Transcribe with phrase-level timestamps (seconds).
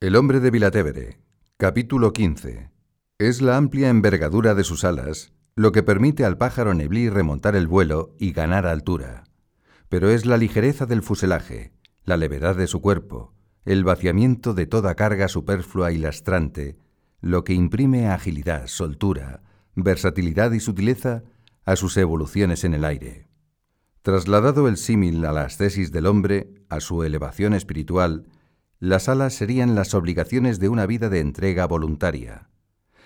[0.00, 1.18] El hombre de Vilatevere,
[1.56, 2.70] capítulo 15.
[3.18, 7.66] Es la amplia envergadura de sus alas lo que permite al pájaro neblí remontar el
[7.66, 9.24] vuelo y ganar altura.
[9.88, 11.72] Pero es la ligereza del fuselaje,
[12.04, 13.34] la levedad de su cuerpo,
[13.64, 16.78] el vaciamiento de toda carga superflua y lastrante,
[17.20, 19.42] lo que imprime agilidad, soltura,
[19.74, 21.24] versatilidad y sutileza
[21.64, 23.26] a sus evoluciones en el aire.
[24.02, 28.28] Trasladado el símil a la ascesis del hombre, a su elevación espiritual,
[28.80, 32.48] las alas serían las obligaciones de una vida de entrega voluntaria,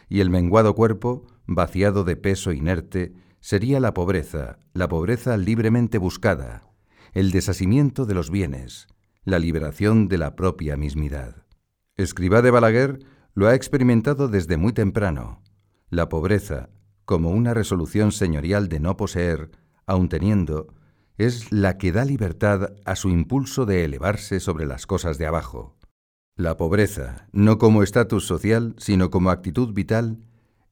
[0.09, 6.63] y el menguado cuerpo, vaciado de peso inerte, sería la pobreza, la pobreza libremente buscada,
[7.13, 8.87] el desasimiento de los bienes,
[9.25, 11.45] la liberación de la propia mismidad.
[11.97, 12.99] Escribá de Balaguer
[13.35, 15.43] lo ha experimentado desde muy temprano.
[15.89, 16.71] La pobreza,
[17.05, 19.51] como una resolución señorial de no poseer,
[19.87, 20.75] aun teniendo,
[21.27, 25.77] es la que da libertad a su impulso de elevarse sobre las cosas de abajo.
[26.37, 30.19] La pobreza, no como estatus social, sino como actitud vital,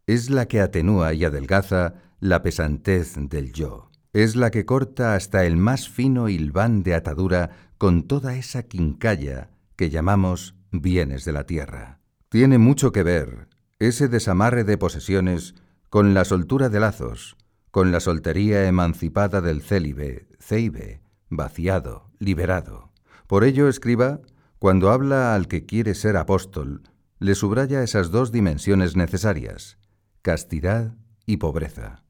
[0.07, 3.91] es la que atenúa y adelgaza la pesantez del yo.
[4.13, 9.51] Es la que corta hasta el más fino hilván de atadura con toda esa quincalla
[9.77, 12.01] que llamamos bienes de la tierra.
[12.29, 13.49] Tiene mucho que ver
[13.79, 15.55] ese desamarre de posesiones
[15.91, 17.37] con la soltura de lazos,
[17.71, 22.91] con la soltería emancipada del célibe, ceibe, vaciado, liberado.
[23.27, 24.21] Por ello escriba,
[24.59, 26.83] cuando habla al que quiere ser apóstol,
[27.19, 29.79] le subraya esas dos dimensiones necesarias,
[30.23, 30.97] castidad
[31.27, 32.03] y pobreza.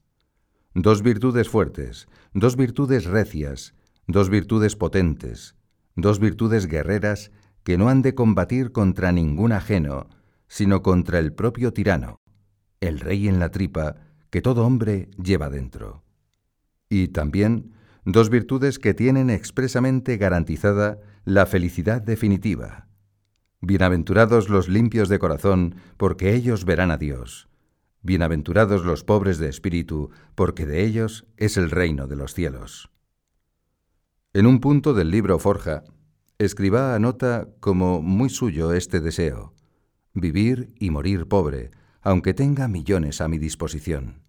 [0.72, 3.74] Dos virtudes fuertes, dos virtudes recias,
[4.06, 5.56] dos virtudes potentes,
[5.96, 7.32] dos virtudes guerreras
[7.64, 10.08] que no han de combatir contra ningún ajeno,
[10.46, 12.20] sino contra el propio tirano,
[12.80, 13.96] el rey en la tripa,
[14.30, 16.02] que todo hombre lleva dentro.
[16.88, 17.72] Y también
[18.04, 22.88] dos virtudes que tienen expresamente garantizada la felicidad definitiva.
[23.60, 27.48] Bienaventurados los limpios de corazón, porque ellos verán a Dios.
[28.02, 32.91] Bienaventurados los pobres de espíritu, porque de ellos es el reino de los cielos.
[34.32, 35.84] En un punto del libro Forja,
[36.38, 39.52] escriba anota como muy suyo este deseo,
[40.14, 41.70] vivir y morir pobre,
[42.00, 44.22] aunque tenga millones a mi disposición.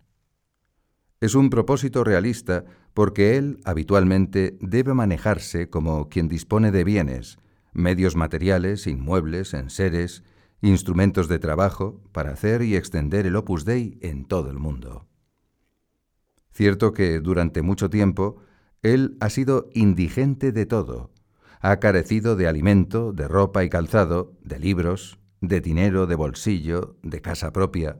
[1.21, 7.37] Es un propósito realista porque él habitualmente debe manejarse como quien dispone de bienes,
[7.73, 10.23] medios materiales, inmuebles, enseres,
[10.61, 15.07] instrumentos de trabajo para hacer y extender el opus dei en todo el mundo.
[16.51, 18.37] Cierto que durante mucho tiempo
[18.83, 21.11] él ha sido indigente de todo,
[21.61, 27.21] ha carecido de alimento, de ropa y calzado, de libros, de dinero de bolsillo, de
[27.21, 27.99] casa propia.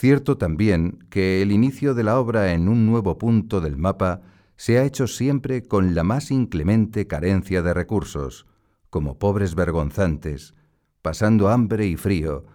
[0.00, 4.22] Cierto también que el inicio de la obra en un nuevo punto del mapa
[4.56, 8.46] se ha hecho siempre con la más inclemente carencia de recursos,
[8.88, 10.54] como pobres vergonzantes,
[11.02, 12.46] pasando hambre y frío,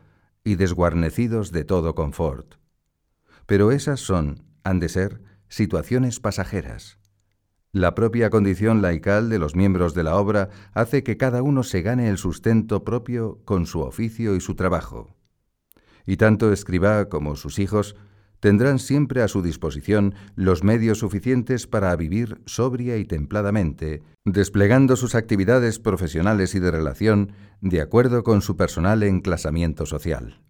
[0.44, 2.56] y desguarnecidos de todo confort.
[3.46, 6.98] Pero esas son, han de ser, situaciones pasajeras.
[7.72, 11.84] La propia condición laical de los miembros de la obra hace que cada uno se
[11.84, 15.15] gane el sustento propio con su oficio y su trabajo.
[16.06, 17.96] Y tanto escriba como sus hijos
[18.40, 25.16] tendrán siempre a su disposición los medios suficientes para vivir sobria y templadamente, desplegando sus
[25.16, 30.42] actividades profesionales y de relación de acuerdo con su personal enclasamiento social.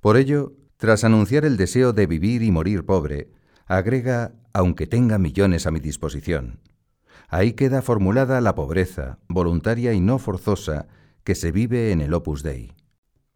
[0.00, 3.30] Por ello, tras anunciar el deseo de vivir y morir pobre,
[3.66, 6.60] agrega, aunque tenga millones a mi disposición.
[7.28, 10.88] Ahí queda formulada la pobreza, voluntaria y no forzosa,
[11.24, 12.72] que se vive en el opus dei.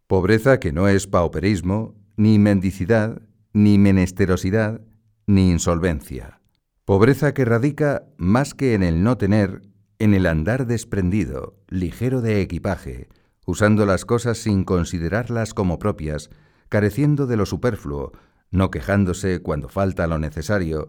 [0.09, 3.21] Pobreza que no es pauperismo, ni mendicidad,
[3.53, 4.81] ni menesterosidad,
[5.27, 6.41] ni insolvencia.
[6.87, 12.41] Pobreza que radica más que en el no tener, en el andar desprendido, ligero de
[12.41, 13.09] equipaje,
[13.45, 16.31] usando las cosas sin considerarlas como propias,
[16.71, 18.13] careciendo de lo superfluo,
[18.51, 20.89] no quejándose cuando falta lo necesario,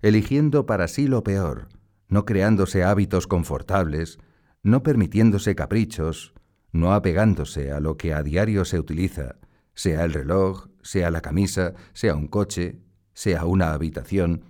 [0.00, 1.66] eligiendo para sí lo peor,
[2.06, 4.20] no creándose hábitos confortables,
[4.62, 6.34] no permitiéndose caprichos,
[6.72, 9.36] no apegándose a lo que a diario se utiliza,
[9.74, 12.80] sea el reloj, sea la camisa, sea un coche,
[13.12, 14.44] sea una habitación,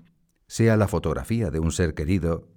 [0.46, 2.48] sea la fotografía de un ser querido.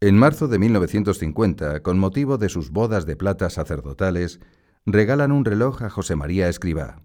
[0.00, 4.40] En marzo de 1950, con motivo de sus bodas de plata sacerdotales,
[4.86, 7.02] regalan un reloj a José María Escribá.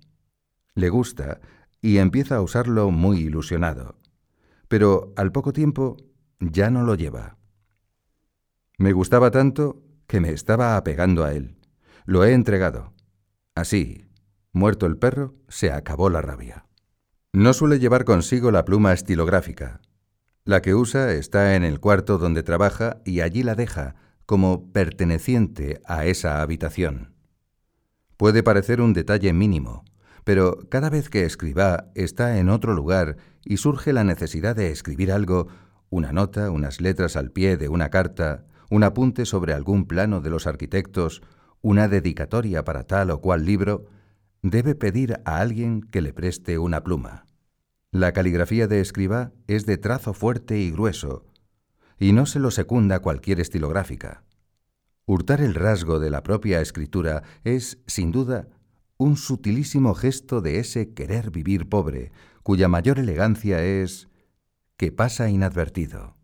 [0.76, 1.42] Le gusta
[1.82, 3.98] y empieza a usarlo muy ilusionado.
[4.68, 5.98] Pero al poco tiempo
[6.40, 7.38] ya no lo lleva.
[8.78, 11.58] Me gustaba tanto que me estaba apegando a él.
[12.06, 12.94] Lo he entregado.
[13.56, 14.06] Así,
[14.52, 16.66] muerto el perro, se acabó la rabia.
[17.32, 19.82] No suele llevar consigo la pluma estilográfica.
[20.46, 23.96] La que usa está en el cuarto donde trabaja y allí la deja
[24.26, 27.14] como perteneciente a esa habitación.
[28.18, 29.84] Puede parecer un detalle mínimo,
[30.24, 35.12] pero cada vez que escriba está en otro lugar y surge la necesidad de escribir
[35.12, 35.48] algo,
[35.90, 40.30] una nota, unas letras al pie de una carta, un apunte sobre algún plano de
[40.30, 41.22] los arquitectos,
[41.64, 43.86] una dedicatoria para tal o cual libro,
[44.42, 47.26] debe pedir a alguien que le preste una pluma.
[47.90, 51.26] La caligrafía de escriba es de trazo fuerte y grueso,
[51.98, 54.24] y no se lo secunda cualquier estilográfica.
[55.06, 58.50] Hurtar el rasgo de la propia escritura es, sin duda,
[58.98, 62.12] un sutilísimo gesto de ese querer vivir pobre,
[62.44, 64.10] cuya mayor elegancia es
[64.76, 66.18] que pasa inadvertido.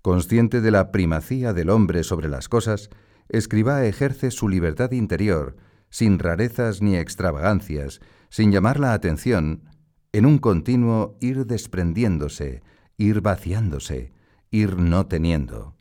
[0.00, 2.90] Consciente de la primacía del hombre sobre las cosas,
[3.28, 5.56] Escribá ejerce su libertad interior,
[5.90, 9.64] sin rarezas ni extravagancias, sin llamar la atención,
[10.12, 12.62] en un continuo ir desprendiéndose,
[12.96, 14.12] ir vaciándose,
[14.50, 15.76] ir no teniendo.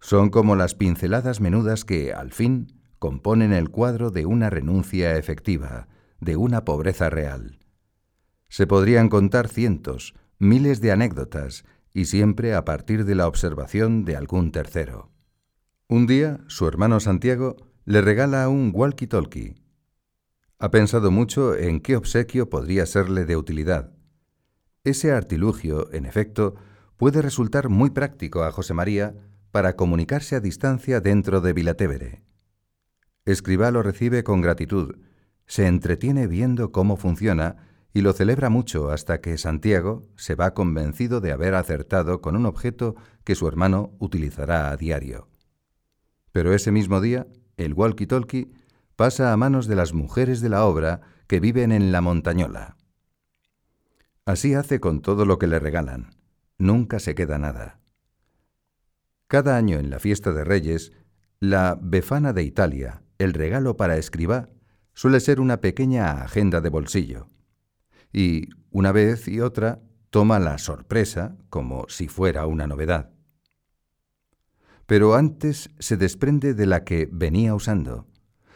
[0.00, 5.88] Son como las pinceladas menudas que, al fin, componen el cuadro de una renuncia efectiva,
[6.20, 7.58] de una pobreza real.
[8.48, 14.16] Se podrían contar cientos, miles de anécdotas, y siempre a partir de la observación de
[14.16, 15.10] algún tercero.
[15.92, 19.56] Un día, su hermano Santiago le regala un walkie-talkie.
[20.60, 23.92] Ha pensado mucho en qué obsequio podría serle de utilidad.
[24.84, 26.54] Ese artilugio, en efecto,
[26.96, 29.16] puede resultar muy práctico a José María
[29.50, 32.22] para comunicarse a distancia dentro de Vilatevere.
[33.24, 34.94] Escribá lo recibe con gratitud,
[35.46, 41.20] se entretiene viendo cómo funciona y lo celebra mucho hasta que Santiago se va convencido
[41.20, 42.94] de haber acertado con un objeto
[43.24, 45.29] que su hermano utilizará a diario.
[46.32, 48.50] Pero ese mismo día, el walkie-talkie
[48.96, 52.76] pasa a manos de las mujeres de la obra que viven en la montañola.
[54.24, 56.14] Así hace con todo lo que le regalan.
[56.58, 57.80] Nunca se queda nada.
[59.26, 60.92] Cada año en la fiesta de Reyes,
[61.38, 64.48] la Befana de Italia, el regalo para escribá,
[64.92, 67.28] suele ser una pequeña agenda de bolsillo.
[68.12, 69.80] Y, una vez y otra,
[70.10, 73.10] toma la sorpresa como si fuera una novedad
[74.90, 78.08] pero antes se desprende de la que venía usando.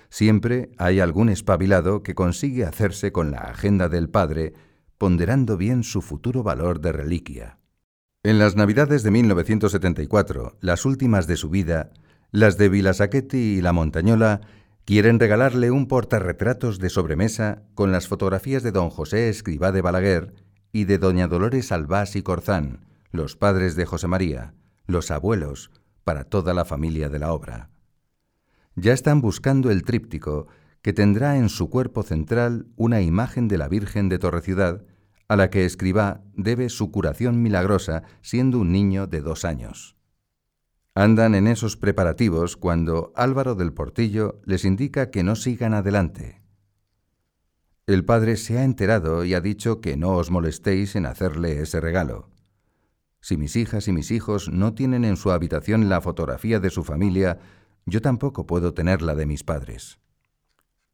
[0.09, 4.53] Siempre hay algún espabilado que consigue hacerse con la agenda del padre,
[4.99, 7.61] ponderando bien su futuro valor de reliquia.
[8.25, 11.93] En las Navidades de 1974, las últimas de su vida,
[12.33, 14.41] las de Vilasaqueti y La Montañola
[14.85, 20.35] quieren regalarle un portarretratos de sobremesa con las fotografías de don José Escribá de Balaguer
[20.73, 24.53] y de doña Dolores Albás y Corzán, los padres de José María,
[24.89, 25.71] los abuelos,
[26.05, 27.71] para toda la familia de la obra.
[28.77, 30.47] Ya están buscando el tríptico
[30.83, 34.85] que tendrá en su cuerpo central una imagen de la Virgen de Torreciudad,
[35.29, 39.97] a la que Escribá debe su curación milagrosa siendo un niño de dos años.
[40.95, 46.43] Andan en esos preparativos cuando Álvaro del Portillo les indica que no sigan adelante.
[47.87, 51.81] El padre se ha enterado y ha dicho que no os molestéis en hacerle ese
[51.81, 52.34] regalo.
[53.25, 56.85] Si mis hijas y mis hijos no tienen en su habitación la fotografía de su
[56.85, 57.39] familia,
[57.87, 59.99] yo tampoco puedo tener la de mis padres.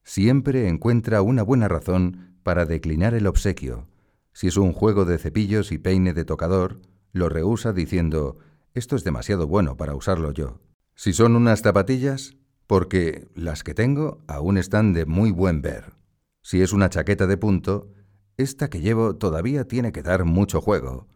[0.04, 3.88] Siempre encuentra una buena razón para declinar el obsequio.
[4.32, 6.80] Si es un juego de cepillos y peine de tocador,
[7.10, 8.38] lo rehúsa diciendo,
[8.74, 10.60] esto es demasiado bueno para usarlo yo.
[10.94, 12.36] Si son unas zapatillas,
[12.68, 15.94] porque las que tengo aún están de muy buen ver.
[16.42, 17.90] Si es una chaqueta de punto,
[18.36, 21.08] esta que llevo todavía tiene que dar mucho juego.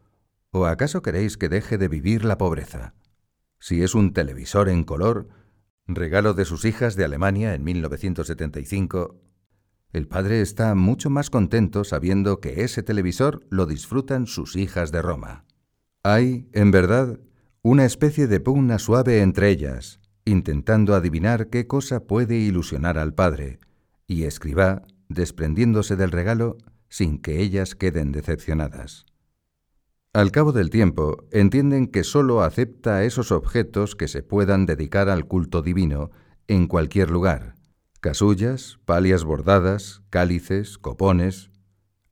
[0.57, 2.95] ¿O acaso queréis que deje de vivir la pobreza?
[3.59, 5.27] Si es un televisor en color,
[5.89, 9.21] regalo de sus hijas de Alemania en 1975,
[9.93, 15.03] el padre está mucho más contento sabiendo que ese televisor lo disfrutan sus hijas de
[15.03, 15.45] Roma.
[16.05, 17.19] Hay, en verdad,
[17.63, 23.59] una especie de pugna suave entre ellas, intentando adivinar qué cosa puede ilusionar al padre,
[24.07, 26.59] y escriba, desprendiéndose del regalo
[26.89, 29.05] sin que ellas queden decepcionadas.
[30.15, 35.27] Al cabo del tiempo, entienden que sólo acepta esos objetos que se puedan dedicar al
[35.27, 36.13] culto divino
[36.47, 37.57] en cualquier lugar.
[38.01, 41.51] Casullas, palias bordadas, cálices, copones.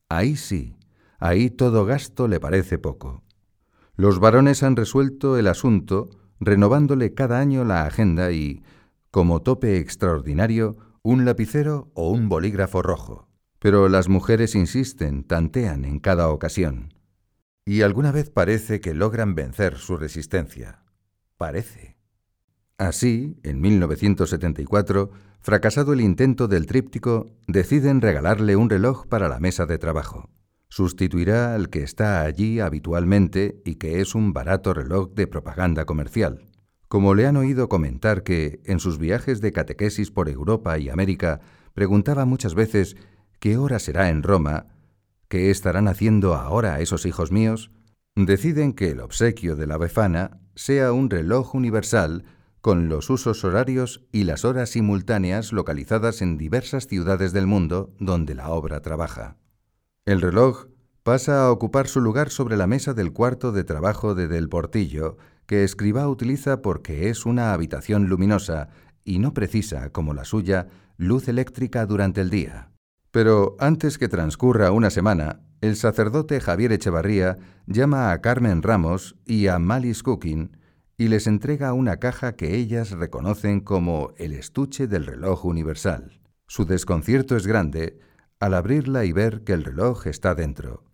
[0.09, 0.75] Ahí sí,
[1.21, 3.23] ahí todo gasto le parece poco.
[3.95, 8.65] Los varones han resuelto el asunto renovándole cada año la agenda y,
[9.13, 13.29] como tope extraordinario, un lapicero o un bolígrafo rojo.
[13.61, 16.93] Pero las mujeres insisten, tantean en cada ocasión.
[17.64, 20.83] Y alguna vez parece que logran vencer su resistencia.
[21.37, 21.97] Parece.
[22.76, 29.66] Así, en 1974, fracasado el intento del tríptico, deciden regalarle un reloj para la mesa
[29.66, 30.28] de trabajo.
[30.69, 36.49] Sustituirá al que está allí habitualmente y que es un barato reloj de propaganda comercial.
[36.92, 41.40] como le han oído comentar que, en sus viajes de catequesis por Europa y América,
[41.73, 42.99] preguntaba muchas veces
[43.38, 44.66] qué hora será en Roma,
[45.33, 47.71] qué estarán haciendo ahora esos hijos míos,
[48.15, 52.25] deciden que el obsequio de la befana sea un reloj universal
[52.61, 58.35] con los usos horarios y las horas simultáneas localizadas en diversas ciudades del mundo donde
[58.35, 59.39] la obra trabaja.
[60.05, 60.67] El reloj
[61.03, 65.17] pasa a ocupar su lugar sobre la mesa del cuarto de trabajo de Del Portillo,
[65.47, 68.69] que Escribá utiliza porque es una habitación luminosa
[69.03, 70.67] y no precisa, como la suya,
[70.99, 72.72] luz eléctrica durante el día.
[73.12, 79.47] Pero antes que transcurra una semana, el sacerdote Javier Echevarría llama a Carmen Ramos y
[79.49, 80.57] a Malis Cooking
[80.97, 86.21] y les entrega una caja que ellas reconocen como el estuche del reloj universal.
[86.47, 88.00] Su desconcierto es grande
[88.40, 90.85] al abrirla y ver que el reloj está dentro.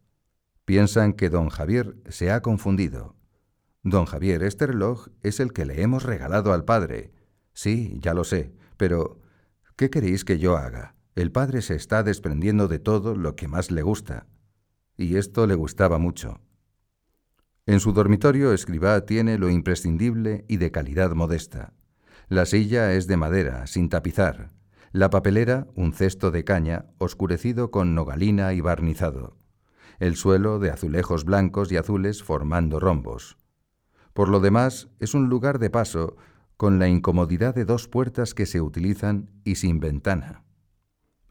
[0.65, 3.15] Piensan que don Javier se ha confundido.
[3.85, 7.13] Don Javier, este reloj es el que le hemos regalado al padre.
[7.53, 9.21] Sí, ya lo sé, pero
[9.77, 10.98] ¿qué queréis que yo haga?
[11.19, 14.29] El padre se está desprendiendo de todo lo que más le gusta.
[14.97, 16.41] Y esto le gustaba mucho.
[17.67, 21.73] En su dormitorio, Escribá tiene lo imprescindible y de calidad modesta.
[22.29, 24.53] La silla es de madera, sin tapizar.
[24.93, 29.37] La papelera, un cesto de caña, oscurecido con nogalina y barnizado
[29.99, 33.37] el suelo de azulejos blancos y azules formando rombos.
[34.13, 36.15] Por lo demás, es un lugar de paso
[36.57, 40.45] con la incomodidad de dos puertas que se utilizan y sin ventana.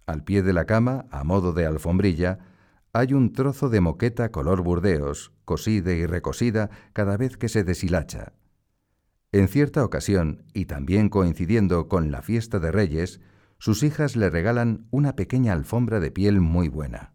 [0.07, 2.39] Al pie de la cama, a modo de alfombrilla,
[2.93, 8.31] hay un trozo de moqueta color burdeos, cosida y recosida cada vez que se deshilacha.
[9.33, 13.19] En cierta ocasión, y también coincidiendo con la fiesta de Reyes,
[13.57, 17.13] sus hijas le regalan una pequeña alfombra de piel muy buena.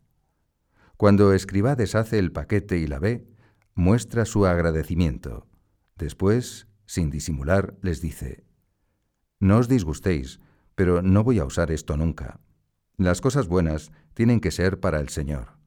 [0.98, 3.26] Cuando Escribá deshace el paquete y la ve,
[3.74, 5.46] muestra su agradecimiento.
[5.96, 8.44] Después, sin disimular, les dice,
[9.40, 10.40] No os disgustéis,
[10.74, 12.38] pero no voy a usar esto nunca.
[12.96, 15.58] Las cosas buenas tienen que ser para el Señor.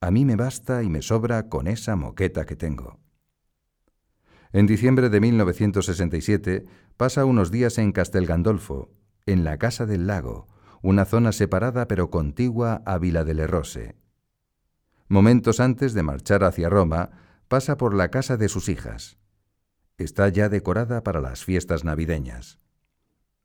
[0.00, 2.98] A mí me basta y me sobra con esa moqueta que tengo.
[4.52, 6.64] En diciembre de 1967
[6.96, 8.28] pasa unos días en Castel
[9.26, 10.46] en la Casa del Lago,
[10.82, 13.96] una zona separada pero contigua a Vila del Errose.
[15.08, 17.10] Momentos antes de marchar hacia Roma,
[17.48, 19.18] pasa por la casa de sus hijas.
[19.98, 22.58] Está ya decorada para las fiestas navideñas.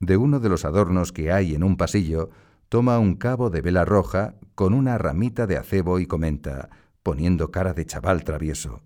[0.00, 2.30] De uno de los adornos que hay en un pasillo,
[2.70, 6.70] toma un cabo de vela roja con una ramita de acebo y comenta,
[7.02, 8.84] poniendo cara de chaval travieso.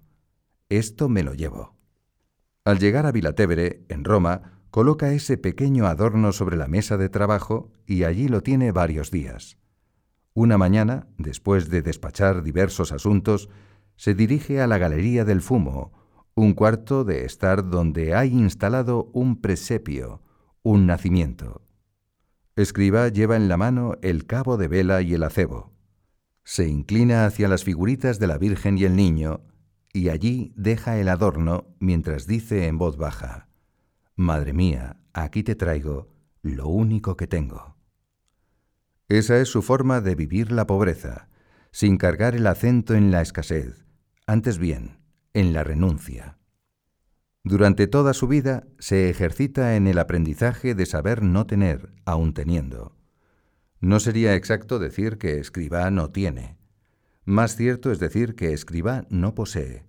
[0.70, 1.76] Esto me lo llevo.
[2.64, 7.72] Al llegar a Vilatevere, en Roma, coloca ese pequeño adorno sobre la mesa de trabajo
[7.86, 9.58] y allí lo tiene varios días.
[10.32, 13.50] Una mañana, después de despachar diversos asuntos,
[13.96, 15.92] se dirige a la Galería del Fumo,
[16.34, 20.22] un cuarto de estar donde hay instalado un presepio,
[20.62, 21.63] un nacimiento.
[22.56, 25.72] Escriba lleva en la mano el cabo de vela y el acebo.
[26.44, 29.40] Se inclina hacia las figuritas de la Virgen y el Niño,
[29.92, 33.48] y allí deja el adorno mientras dice en voz baja,
[34.14, 37.76] Madre mía, aquí te traigo lo único que tengo.
[39.08, 41.28] Esa es su forma de vivir la pobreza,
[41.72, 43.84] sin cargar el acento en la escasez,
[44.26, 44.98] antes bien,
[45.32, 46.38] en la renuncia.
[47.46, 52.96] Durante toda su vida se ejercita en el aprendizaje de saber no tener, aun teniendo.
[53.80, 56.56] No sería exacto decir que escriba no tiene.
[57.26, 59.84] Más cierto es decir que escriba no posee.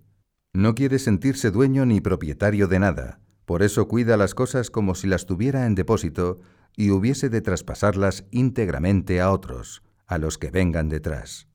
[0.52, 5.06] No quiere sentirse dueño ni propietario de nada, por eso cuida las cosas como si
[5.06, 6.40] las tuviera en depósito
[6.76, 11.48] y hubiese de traspasarlas íntegramente a otros, a los que vengan detrás.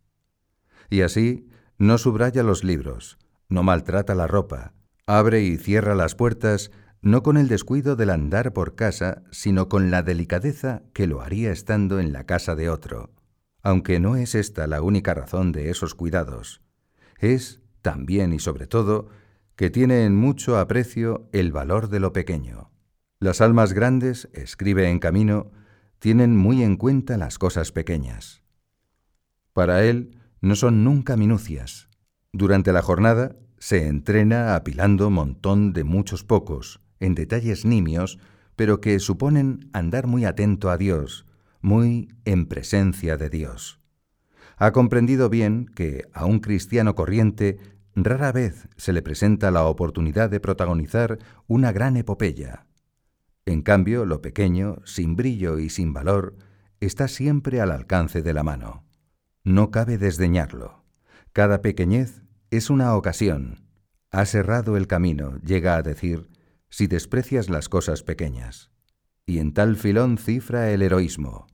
[0.90, 4.74] Y así no subraya los libros, no maltrata la ropa,
[5.06, 9.90] abre y cierra las puertas no con el descuido del andar por casa, sino con
[9.90, 13.12] la delicadeza que lo haría estando en la casa de otro,
[13.64, 16.62] aunque no es esta la única razón de esos cuidados.
[17.18, 19.10] Es, también y sobre todo,
[19.56, 22.72] que tiene en mucho aprecio el valor de lo pequeño.
[23.20, 25.52] Las almas grandes, escribe en camino,
[26.00, 28.42] tienen muy en cuenta las cosas pequeñas.
[29.54, 31.90] Para él no son nunca minucias.
[32.34, 38.18] Durante la jornada se entrena apilando montón de muchos pocos, en detalles nimios,
[38.56, 41.28] pero que suponen andar muy atento a Dios,
[41.62, 43.80] muy en presencia de Dios.
[44.58, 47.60] Ha comprendido bien que a un cristiano corriente
[47.96, 52.66] rara vez se le presenta la oportunidad de protagonizar una gran epopeya,
[53.46, 56.36] en cambio, lo pequeño, sin brillo y sin valor,
[56.80, 58.86] está siempre al alcance de la mano.
[59.44, 60.84] No cabe desdeñarlo.
[61.34, 63.64] Cada pequeñez es una ocasión.
[64.12, 66.30] Ha cerrado el camino, llega a decir,
[66.70, 68.72] si desprecias las cosas pequeñas.
[69.26, 71.48] Y en tal filón cifra el heroísmo.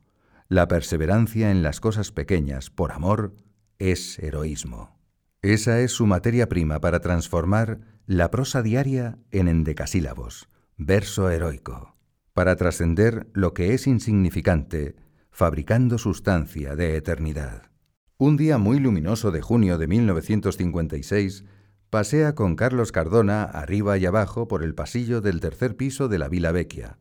[0.49, 3.35] La perseverancia en las cosas pequeñas, por amor,
[3.77, 4.99] es heroísmo.
[5.43, 11.95] Esa es su materia prima para transformar la prosa diaria en endecasílabos, verso heroico,
[12.33, 14.95] para trascender lo que es insignificante,
[15.29, 17.69] fabricando sustancia de eternidad.
[18.19, 21.45] Un día muy luminoso de junio de 1956,
[21.91, 26.27] pasea con Carlos Cardona arriba y abajo por el pasillo del tercer piso de la
[26.27, 26.97] Vila Vecchia.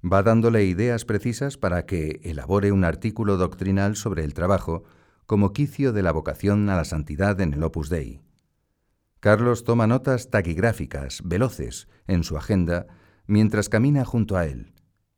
[0.00, 4.84] Va dándole ideas precisas para que elabore un artículo doctrinal sobre el trabajo
[5.26, 8.20] como quicio de la vocación a la santidad en el Opus Dei.
[9.18, 12.86] Carlos toma notas taquigráficas, veloces, en su agenda,
[13.26, 14.72] mientras camina junto a él.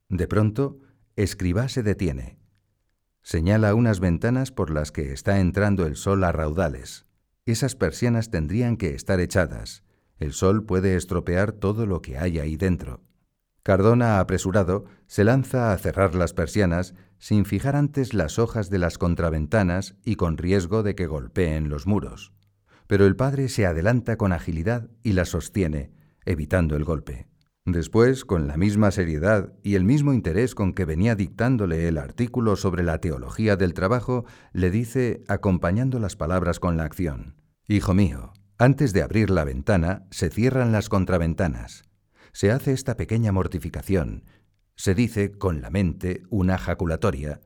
[0.08, 0.78] De pronto,
[1.14, 2.39] Escribá se detiene.
[3.30, 7.06] Señala unas ventanas por las que está entrando el sol a raudales.
[7.46, 9.84] Esas persianas tendrían que estar echadas.
[10.18, 13.04] El sol puede estropear todo lo que hay ahí dentro.
[13.62, 18.98] Cardona, apresurado, se lanza a cerrar las persianas sin fijar antes las hojas de las
[18.98, 22.32] contraventanas y con riesgo de que golpeen los muros
[22.90, 25.92] pero el padre se adelanta con agilidad y la sostiene,
[26.24, 27.29] evitando el golpe.
[27.66, 32.56] Después, con la misma seriedad y el mismo interés con que venía dictándole el artículo
[32.56, 37.36] sobre la teología del trabajo, le dice, acompañando las palabras con la acción,
[37.68, 41.84] Hijo mío, antes de abrir la ventana, se cierran las contraventanas.
[42.32, 44.24] Se hace esta pequeña mortificación,
[44.74, 47.40] se dice con la mente una jaculatoria,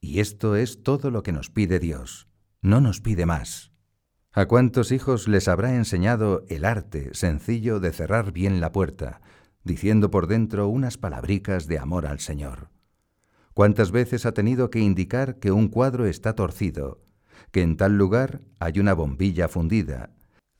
[0.00, 2.26] y esto es todo lo que nos pide Dios.
[2.62, 3.70] No nos pide más.
[4.32, 9.20] ¿A cuántos hijos les habrá enseñado el arte sencillo de cerrar bien la puerta,
[9.64, 12.70] diciendo por dentro unas palabricas de amor al Señor?
[13.54, 17.02] ¿Cuántas veces ha tenido que indicar que un cuadro está torcido,
[17.50, 20.10] que en tal lugar hay una bombilla fundida,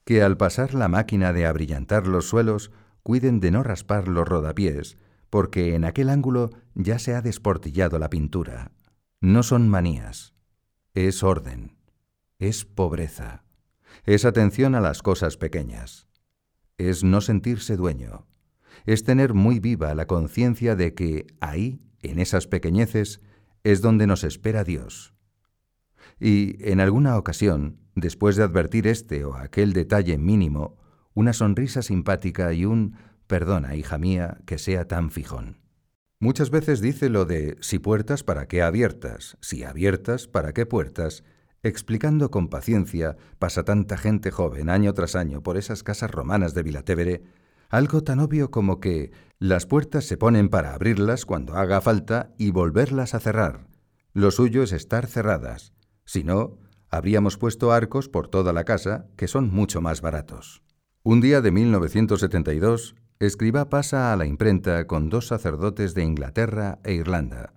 [0.04, 2.70] que al pasar la máquina de abrillantar los suelos
[3.02, 4.98] cuiden de no raspar los rodapiés,
[5.30, 8.72] porque en aquel ángulo ya se ha desportillado la pintura?
[9.20, 10.34] No son manías,
[10.94, 11.76] es orden,
[12.38, 13.44] es pobreza
[14.04, 16.08] es atención a las cosas pequeñas,
[16.78, 18.26] es no sentirse dueño,
[18.86, 23.20] es tener muy viva la conciencia de que ahí, en esas pequeñeces,
[23.64, 25.14] es donde nos espera Dios.
[26.18, 30.78] Y en alguna ocasión, después de advertir este o aquel detalle mínimo,
[31.14, 35.60] una sonrisa simpática y un perdona, hija mía, que sea tan fijón.
[36.18, 39.38] Muchas veces dice lo de si puertas, ¿para qué abiertas?
[39.40, 41.24] Si abiertas, ¿para qué puertas?
[41.62, 46.62] explicando con paciencia pasa tanta gente joven año tras año por esas casas romanas de
[46.62, 47.22] Vilatevere,
[47.70, 52.50] algo tan obvio como que las puertas se ponen para abrirlas cuando haga falta y
[52.50, 53.68] volverlas a cerrar.
[54.12, 55.72] Lo suyo es estar cerradas.
[56.04, 56.58] Si no,
[56.90, 60.62] habríamos puesto arcos por toda la casa, que son mucho más baratos.
[61.04, 66.94] Un día de 1972, Escriba pasa a la imprenta con dos sacerdotes de Inglaterra e
[66.94, 67.54] Irlanda.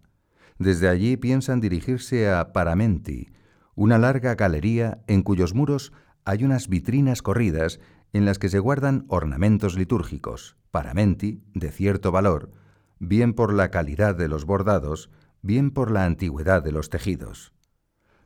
[0.59, 3.31] Desde allí piensan dirigirse a Paramenti,
[3.75, 5.91] una larga galería en cuyos muros
[6.25, 7.79] hay unas vitrinas corridas
[8.13, 12.51] en las que se guardan ornamentos litúrgicos, paramenti, de cierto valor,
[12.99, 15.09] bien por la calidad de los bordados,
[15.41, 17.53] bien por la antigüedad de los tejidos.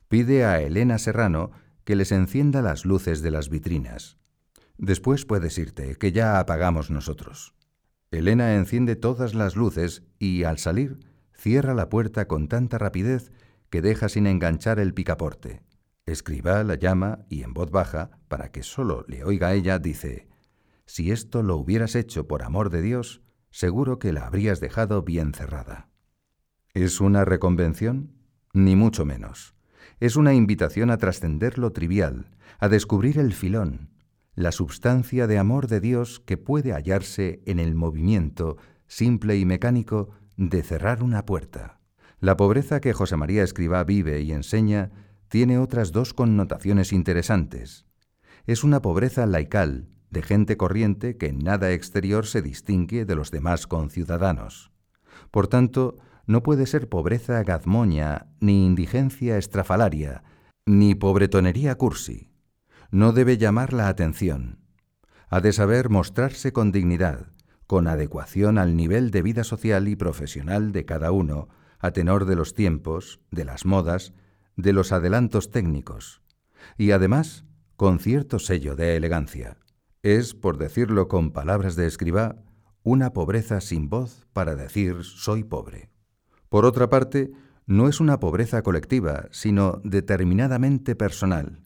[0.07, 1.51] Pide a Elena Serrano
[1.83, 4.17] que les encienda las luces de las vitrinas.
[4.77, 7.55] Después puedes irte, que ya apagamos nosotros.
[8.11, 10.99] Elena enciende todas las luces y, al salir,
[11.33, 13.31] cierra la puerta con tanta rapidez
[13.69, 15.61] que deja sin enganchar el picaporte.
[16.07, 20.29] Escriba la llama y en voz baja, para que solo le oiga ella, dice,
[20.85, 25.33] Si esto lo hubieras hecho por amor de Dios, seguro que la habrías dejado bien
[25.33, 25.89] cerrada.
[26.73, 28.13] ¿Es una reconvención?
[28.53, 29.53] Ni mucho menos.
[29.99, 33.89] Es una invitación a trascender lo trivial, a descubrir el filón,
[34.33, 38.55] la substancia de amor de Dios que puede hallarse en el movimiento
[38.87, 41.81] simple y mecánico de cerrar una puerta.
[42.21, 44.91] La pobreza que José María Escribá vive y enseña
[45.29, 47.85] tiene otras dos connotaciones interesantes.
[48.45, 53.31] Es una pobreza laical, de gente corriente que en nada exterior se distingue de los
[53.31, 54.71] demás conciudadanos.
[55.31, 60.23] Por tanto, no puede ser pobreza gazmoña, ni indigencia estrafalaria,
[60.65, 62.31] ni pobretonería cursi.
[62.91, 64.59] No debe llamar la atención.
[65.29, 67.33] Ha de saber mostrarse con dignidad,
[67.65, 72.35] con adecuación al nivel de vida social y profesional de cada uno, a tenor de
[72.35, 74.13] los tiempos, de las modas,
[74.57, 76.21] de los adelantos técnicos,
[76.77, 77.45] y además
[77.77, 79.57] con cierto sello de elegancia.
[80.01, 82.43] Es, por decirlo con palabras de escriba,
[82.83, 85.89] una pobreza sin voz para decir soy pobre.
[86.49, 87.31] Por otra parte,
[87.65, 91.61] no es una pobreza colectiva, sino determinadamente personal.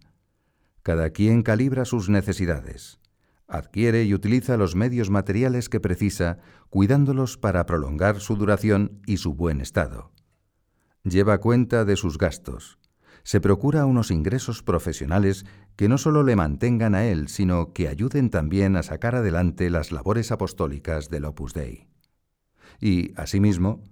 [0.83, 2.99] Cada quien calibra sus necesidades.
[3.47, 9.35] Adquiere y utiliza los medios materiales que precisa, cuidándolos para prolongar su duración y su
[9.35, 10.11] buen estado.
[11.03, 12.79] Lleva cuenta de sus gastos.
[13.23, 18.29] Se procura unos ingresos profesionales que no solo le mantengan a él, sino que ayuden
[18.29, 21.87] también a sacar adelante las labores apostólicas del Opus Dei.
[22.79, 23.83] Y, asimismo,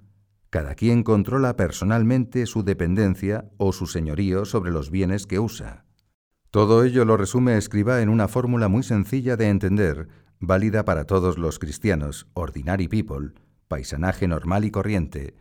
[0.50, 5.86] cada quien controla personalmente su dependencia o su señorío sobre los bienes que usa.
[6.50, 10.08] Todo ello lo resume Escriba en una fórmula muy sencilla de entender,
[10.40, 13.34] válida para todos los cristianos, ordinary people,
[13.68, 15.36] paisanaje normal y corriente,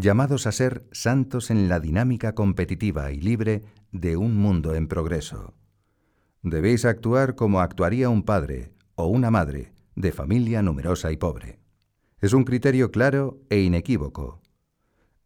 [0.00, 5.54] llamados a ser santos en la dinámica competitiva y libre de un mundo en progreso.
[6.42, 11.58] Debéis actuar como actuaría un padre o una madre de familia numerosa y pobre.
[12.20, 14.40] Es un criterio claro e inequívoco.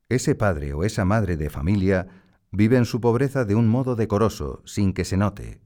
[0.09, 2.09] Ese padre o esa madre de familia
[2.55, 5.63] Viven su pobreza de un modo decoroso, sin que se note,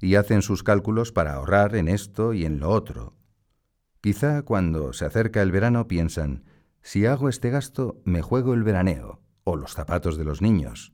[0.00, 3.14] y hacen sus cálculos para ahorrar en esto y en lo otro.
[4.00, 6.42] Quizá cuando se acerca el verano piensan,
[6.86, 10.92] si hago este gasto, me juego el veraneo o los zapatos de los niños.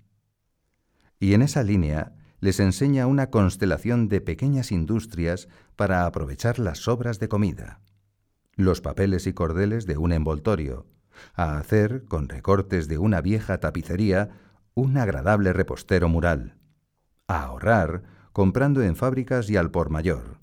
[1.21, 7.19] Y en esa línea les enseña una constelación de pequeñas industrias para aprovechar las sobras
[7.19, 7.83] de comida,
[8.55, 10.87] los papeles y cordeles de un envoltorio,
[11.35, 14.31] a hacer, con recortes de una vieja tapicería,
[14.73, 16.57] un agradable repostero mural,
[17.27, 18.03] a ahorrar
[18.33, 20.42] comprando en fábricas y al por mayor,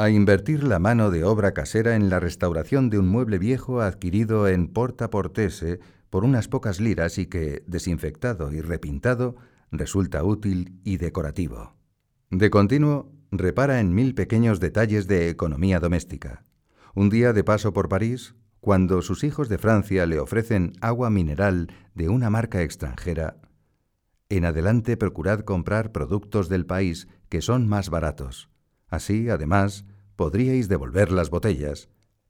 [0.00, 4.48] a invertir la mano de obra casera en la restauración de un mueble viejo adquirido
[4.48, 9.36] en Porta Portese por unas pocas liras y que, desinfectado y repintado,
[9.70, 11.74] resulta útil y decorativo.
[12.30, 16.44] De continuo, repara en mil pequeños detalles de economía doméstica.
[16.94, 21.68] Un día de paso por París, cuando sus hijos de Francia le ofrecen agua mineral
[21.94, 23.36] de una marca extranjera,
[24.30, 28.48] en adelante procurad comprar productos del país que son más baratos.
[28.88, 29.84] Así, además,
[30.20, 31.88] podríais devolver las botellas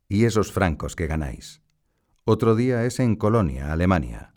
[0.08, 1.60] y esos francos que ganáis.
[2.22, 4.32] Otro día es en Colonia, Alemania.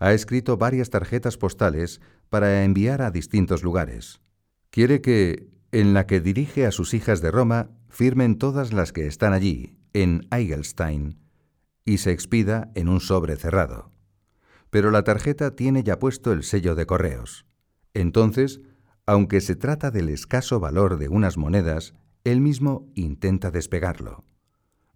[0.00, 4.20] Ha escrito varias tarjetas postales para enviar a distintos lugares.
[4.70, 9.06] Quiere que, en la que dirige a sus hijas de Roma, firmen todas las que
[9.06, 11.20] están allí, en Eigelstein
[11.84, 13.92] y se expida en un sobre cerrado.
[14.70, 17.46] Pero la tarjeta tiene ya puesto el sello de correos.
[17.94, 18.60] Entonces,
[19.06, 24.24] aunque se trata del escaso valor de unas monedas, él mismo intenta despegarlo.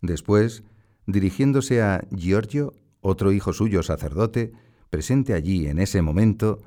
[0.01, 0.63] Después,
[1.07, 4.53] dirigiéndose a Giorgio, otro hijo suyo sacerdote,
[4.91, 6.63] presente allí en ese momento,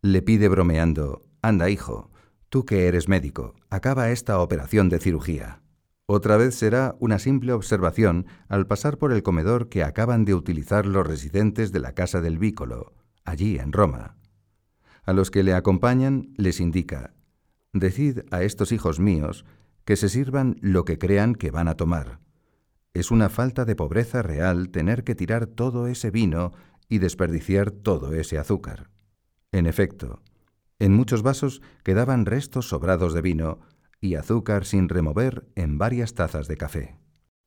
[0.00, 2.10] le pide bromeando, Anda, hijo,
[2.48, 5.62] tú que eres médico, acaba esta operación de cirugía.
[6.06, 10.84] Otra vez será una simple observación al pasar por el comedor que acaban de utilizar
[10.86, 12.92] los residentes de la casa del Vícolo,
[13.24, 14.16] allí en Roma.
[15.04, 17.14] A los que le acompañan les indica,
[17.72, 19.46] Decid a estos hijos míos
[19.84, 22.20] que se sirvan lo que crean que van a tomar.
[22.94, 26.52] Es una falta de pobreza real tener que tirar todo ese vino
[26.88, 28.90] y desperdiciar todo ese azúcar.
[29.50, 30.22] En efecto,
[30.78, 33.60] en muchos vasos quedaban restos sobrados de vino
[34.00, 36.98] y azúcar sin remover en varias tazas de café.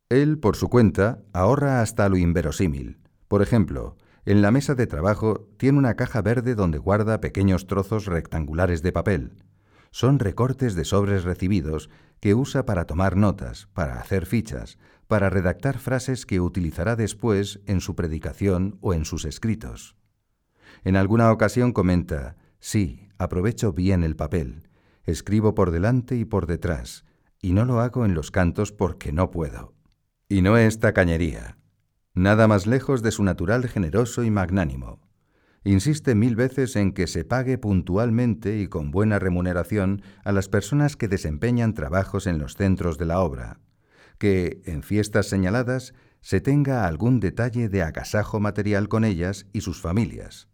[0.10, 3.00] Él, por su cuenta, ahorra hasta lo inverosímil.
[3.28, 8.06] Por ejemplo, en la mesa de trabajo tiene una caja verde donde guarda pequeños trozos
[8.06, 9.34] rectangulares de papel.
[9.96, 14.78] Son recortes de sobres recibidos que usa para tomar notas, para hacer fichas,
[15.08, 19.96] para redactar frases que utilizará después en su predicación o en sus escritos.
[20.84, 24.68] En alguna ocasión comenta, sí, aprovecho bien el papel,
[25.06, 27.06] Escribo por delante y por detrás,
[27.42, 29.76] y no lo hago en los cantos porque no puedo.
[30.28, 31.58] Y no es tacañería.
[32.14, 35.05] Nada más lejos de su natural generoso y magnánimo.
[35.68, 40.96] Insiste mil veces en que se pague puntualmente y con buena remuneración a las personas
[40.96, 43.60] que desempeñan trabajos en los centros de la obra,
[44.20, 49.82] que, en fiestas señaladas, se tenga algún detalle de agasajo material con ellas y sus
[49.82, 50.50] familias,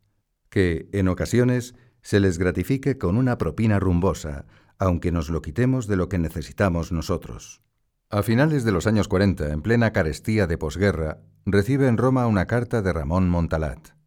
[0.49, 4.45] que, en ocasiones, se les gratifique con una propina rumbosa,
[4.77, 7.61] aunque nos lo quitemos de lo que necesitamos nosotros.
[8.09, 12.47] A finales de los años 40, en plena carestía de posguerra, recibe en Roma una
[12.47, 14.00] carta de Ramón Montalat.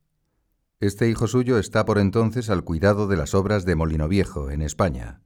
[0.81, 4.63] Este hijo suyo está por entonces al cuidado de las obras de Molino Viejo, en
[4.63, 5.21] España.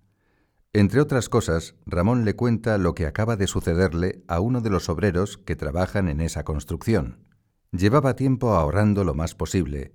[0.72, 4.88] Entre otras cosas, Ramón le cuenta lo que acaba de sucederle a uno de los
[4.88, 7.24] obreros que trabajan en esa construcción.
[7.72, 9.92] Llevaba tiempo ahorrando lo más posible,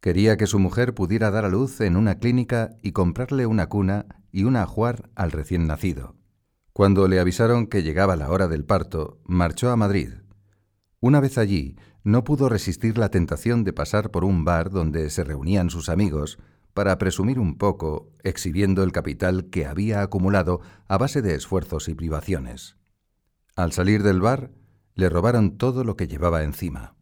[0.00, 4.06] Quería que su mujer pudiera dar a luz en una clínica y comprarle una cuna
[4.32, 6.16] y un ajuar al recién nacido.
[6.72, 10.12] Cuando le avisaron que llegaba la hora del parto, marchó a Madrid.
[11.00, 15.24] Una vez allí, no pudo resistir la tentación de pasar por un bar donde se
[15.24, 16.38] reunían sus amigos
[16.72, 21.94] para presumir un poco, exhibiendo el capital que había acumulado a base de esfuerzos y
[21.94, 22.76] privaciones.
[23.56, 24.50] Al salir del bar,
[24.94, 26.94] le robaron todo lo que llevaba encima.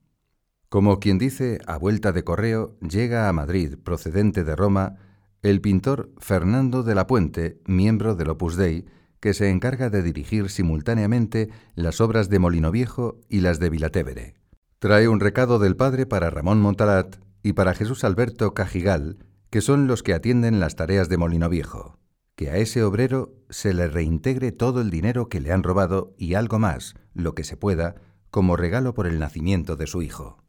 [0.69, 4.97] Como quien dice, a vuelta de correo, llega a Madrid, procedente de Roma,
[5.43, 8.87] el pintor Fernando de la Puente, miembro del Opus Dei,
[9.21, 14.38] que se encarga de dirigir simultáneamente las obras de Molino Viejo y las de Vilatevere.
[14.81, 19.19] Trae un recado del padre para Ramón Montalat y para Jesús Alberto Cajigal,
[19.51, 21.99] que son los que atienden las tareas de Molino Viejo,
[22.37, 26.35] que a ese obrero se le reintegre todo el dinero que le han robado y
[26.35, 27.97] algo más, lo que se pueda,
[28.31, 30.45] como regalo por el nacimiento de su hijo.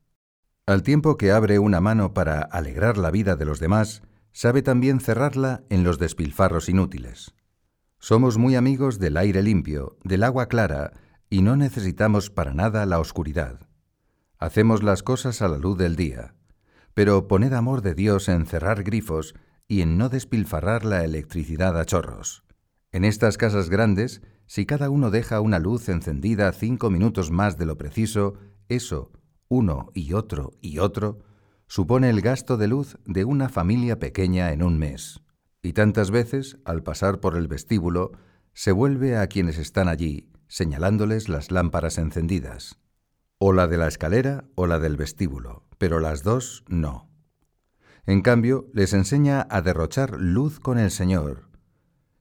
[0.67, 4.99] Al tiempo que abre una mano para alegrar la vida de los demás, sabe también
[4.99, 7.33] cerrarla en los despilfarros inútiles.
[7.97, 10.91] Somos muy amigos del aire limpio, del agua clara,
[11.31, 13.68] y no necesitamos para nada la oscuridad.
[14.41, 16.33] Hacemos las cosas a la luz del día,
[16.93, 19.35] pero poned amor de Dios en cerrar grifos
[19.67, 22.45] y en no despilfarrar la electricidad a chorros.
[22.93, 27.65] En estas casas grandes, si cada uno deja una luz encendida cinco minutos más de
[27.65, 28.35] lo preciso,
[28.69, 29.11] eso,
[29.49, 31.19] uno y otro y otro,
[31.67, 35.19] supone el gasto de luz de una familia pequeña en un mes.
[35.61, 38.13] Y tantas veces, al pasar por el vestíbulo,
[38.53, 42.79] se vuelve a quienes están allí, señalándoles las lámparas encendidas.
[43.41, 47.09] O la de la escalera o la del vestíbulo, pero las dos no.
[48.05, 51.49] En cambio, les enseña a derrochar luz con el Señor,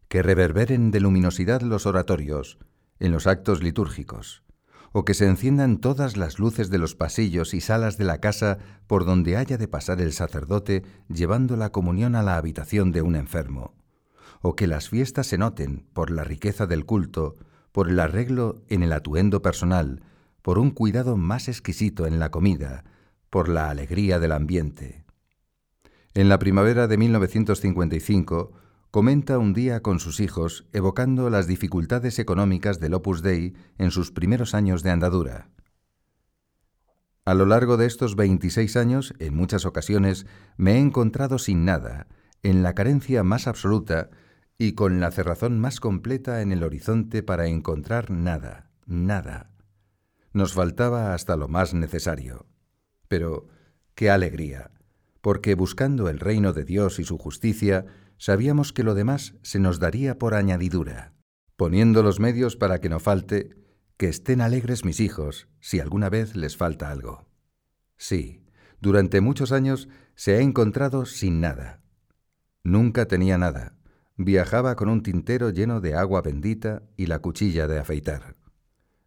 [0.07, 2.59] que reverberen de luminosidad los oratorios,
[3.01, 4.45] en los actos litúrgicos,
[4.93, 8.59] o que se enciendan todas las luces de los pasillos y salas de la casa
[8.87, 13.17] por donde haya de pasar el sacerdote llevando la comunión a la habitación de un
[13.17, 13.75] enfermo,
[14.41, 17.35] o que las fiestas se noten por la riqueza del culto,
[17.73, 20.03] por el arreglo en el atuendo personal,
[20.49, 22.83] por un cuidado más exquisito en la comida,
[23.29, 25.05] por la alegría del ambiente.
[26.15, 28.53] En la primavera de 1955,
[28.91, 34.11] comenta un día con sus hijos evocando las dificultades económicas del Opus Dei en sus
[34.11, 35.51] primeros años de andadura.
[37.27, 40.25] A lo largo de estos 26 años, en muchas ocasiones,
[40.57, 42.07] me he encontrado sin nada,
[42.43, 44.09] en la carencia más absoluta
[44.57, 49.51] y con la cerrazón más completa en el horizonte para encontrar nada, nada.
[50.33, 52.47] Nos faltaba hasta lo más necesario.
[53.09, 53.49] Pero,
[53.95, 54.71] qué alegría,
[55.21, 57.87] porque buscando el reino de Dios y su justicia,
[58.19, 61.15] sabíamos que lo demás se nos daría por añadidura,
[61.57, 63.57] poniendo los medios para que no falte,
[63.97, 67.27] que estén alegres mis hijos si alguna vez les falta algo.
[67.97, 68.45] Sí,
[68.81, 71.83] durante muchos años se ha encontrado sin nada.
[72.63, 73.77] Nunca tenía nada.
[74.17, 78.38] Viajaba con un tintero lleno de agua bendita y la cuchilla de afeitar.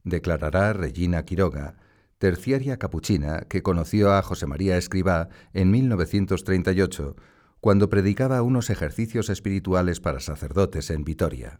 [0.03, 1.75] Declarará Regina Quiroga,
[2.17, 7.15] terciaria capuchina que conoció a José María Escribá en 1938
[7.59, 11.59] cuando predicaba unos ejercicios espirituales para sacerdotes en Vitoria.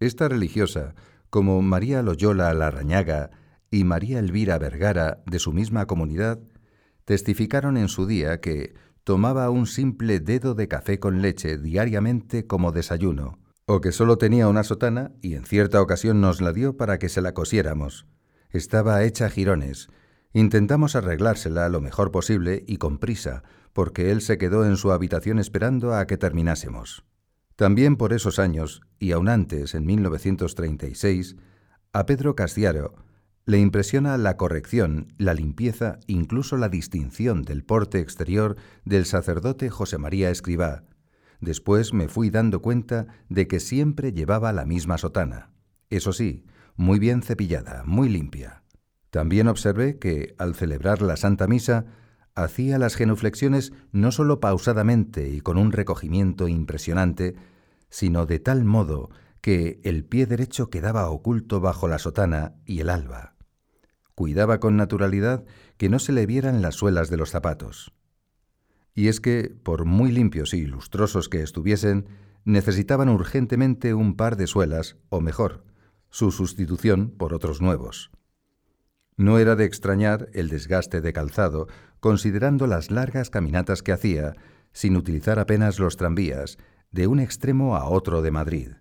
[0.00, 0.94] Esta religiosa,
[1.30, 3.30] como María Loyola Larrañaga
[3.70, 6.40] y María Elvira Vergara de su misma comunidad,
[7.04, 8.74] testificaron en su día que
[9.04, 14.48] tomaba un simple dedo de café con leche diariamente como desayuno, o que solo tenía
[14.48, 18.06] una sotana y en cierta ocasión nos la dio para que se la cosiéramos.
[18.50, 19.88] Estaba hecha jirones.
[20.32, 25.38] Intentamos arreglársela lo mejor posible y con prisa, porque él se quedó en su habitación
[25.38, 27.04] esperando a que terminásemos.
[27.56, 31.36] También por esos años, y aún antes, en 1936,
[31.92, 32.94] a Pedro Castiaro
[33.44, 39.98] le impresiona la corrección, la limpieza, incluso la distinción del porte exterior del sacerdote José
[39.98, 40.84] María Escribá.
[41.42, 45.50] Después me fui dando cuenta de que siempre llevaba la misma sotana.
[45.90, 46.44] Eso sí,
[46.76, 48.62] muy bien cepillada, muy limpia.
[49.10, 51.86] También observé que, al celebrar la Santa Misa,
[52.36, 57.34] hacía las genuflexiones no sólo pausadamente y con un recogimiento impresionante,
[57.90, 62.88] sino de tal modo que el pie derecho quedaba oculto bajo la sotana y el
[62.88, 63.34] alba.
[64.14, 65.44] Cuidaba con naturalidad
[65.76, 67.92] que no se le vieran las suelas de los zapatos.
[68.94, 72.06] Y es que, por muy limpios y lustrosos que estuviesen,
[72.44, 75.64] necesitaban urgentemente un par de suelas, o mejor,
[76.10, 78.10] su sustitución por otros nuevos.
[79.16, 81.68] No era de extrañar el desgaste de calzado,
[82.00, 84.34] considerando las largas caminatas que hacía,
[84.72, 86.58] sin utilizar apenas los tranvías,
[86.90, 88.72] de un extremo a otro de Madrid,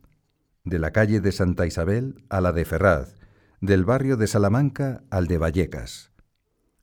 [0.64, 3.16] de la calle de Santa Isabel a la de Ferraz,
[3.62, 6.12] del barrio de Salamanca al de Vallecas.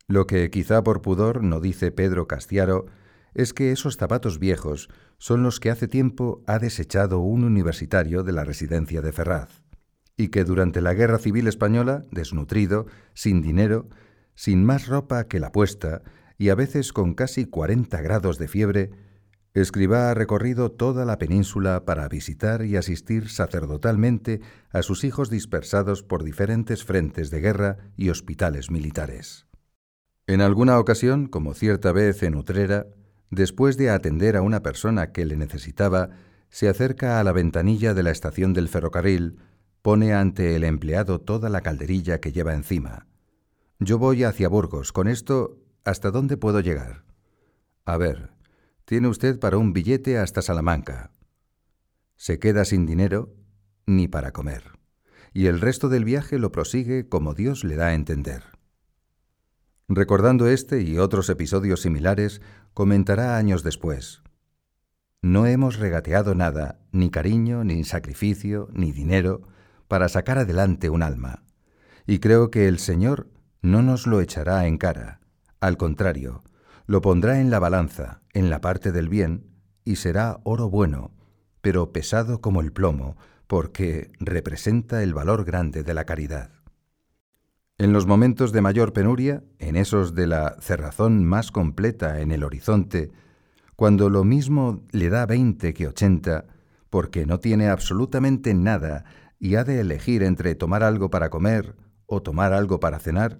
[0.06, 2.86] Lo que quizá por pudor no dice Pedro Castiaro
[3.34, 4.88] es que esos zapatos viejos
[5.18, 9.62] son los que hace tiempo ha desechado un universitario de la residencia de Ferraz
[10.18, 13.88] y que durante la Guerra Civil Española, desnutrido, sin dinero,
[14.34, 16.02] sin más ropa que la puesta,
[16.36, 18.90] y a veces con casi 40 grados de fiebre,
[19.54, 26.02] Escribá ha recorrido toda la península para visitar y asistir sacerdotalmente a sus hijos dispersados
[26.02, 29.46] por diferentes frentes de guerra y hospitales militares.
[30.26, 32.86] En alguna ocasión, como cierta vez en Utrera,
[33.30, 36.10] después de atender a una persona que le necesitaba,
[36.50, 39.38] se acerca a la ventanilla de la estación del ferrocarril,
[39.82, 43.06] pone ante el empleado toda la calderilla que lleva encima.
[43.78, 44.92] Yo voy hacia Burgos.
[44.92, 47.04] Con esto, ¿hasta dónde puedo llegar?
[47.84, 48.32] A ver,
[48.84, 51.12] tiene usted para un billete hasta Salamanca.
[52.16, 53.34] Se queda sin dinero
[53.86, 54.78] ni para comer.
[55.32, 58.57] Y el resto del viaje lo prosigue como Dios le da a entender.
[59.88, 62.42] Recordando este y otros episodios similares,
[62.74, 64.22] comentará años después.
[65.22, 69.42] No hemos regateado nada, ni cariño, ni sacrificio, ni dinero,
[69.88, 71.42] para sacar adelante un alma.
[72.07, 73.29] Y creo que el Señor
[73.62, 75.20] no nos lo echará en cara.
[75.59, 76.44] Al contrario,
[76.87, 79.46] lo pondrá en la balanza, en la parte del bien,
[79.85, 81.12] y será oro bueno,
[81.62, 86.57] pero pesado como el plomo, porque representa el valor grande de la caridad.
[87.80, 92.42] En los momentos de mayor penuria, en esos de la cerrazón más completa en el
[92.42, 93.12] horizonte,
[93.76, 96.46] cuando lo mismo le da veinte que ochenta,
[96.90, 99.04] porque no tiene absolutamente nada
[99.38, 103.38] y ha de elegir entre tomar algo para comer o tomar algo para cenar,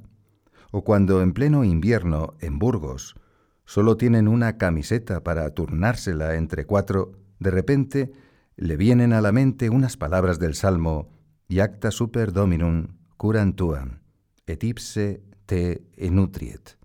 [0.71, 3.17] o cuando en pleno invierno en Burgos
[3.65, 8.13] solo tienen una camiseta para turnársela entre cuatro, de repente
[8.55, 11.11] le vienen a la mente unas palabras del Salmo
[11.49, 13.57] Iacta super dominum curan
[14.49, 16.79] tuam, et ipse te enutriet.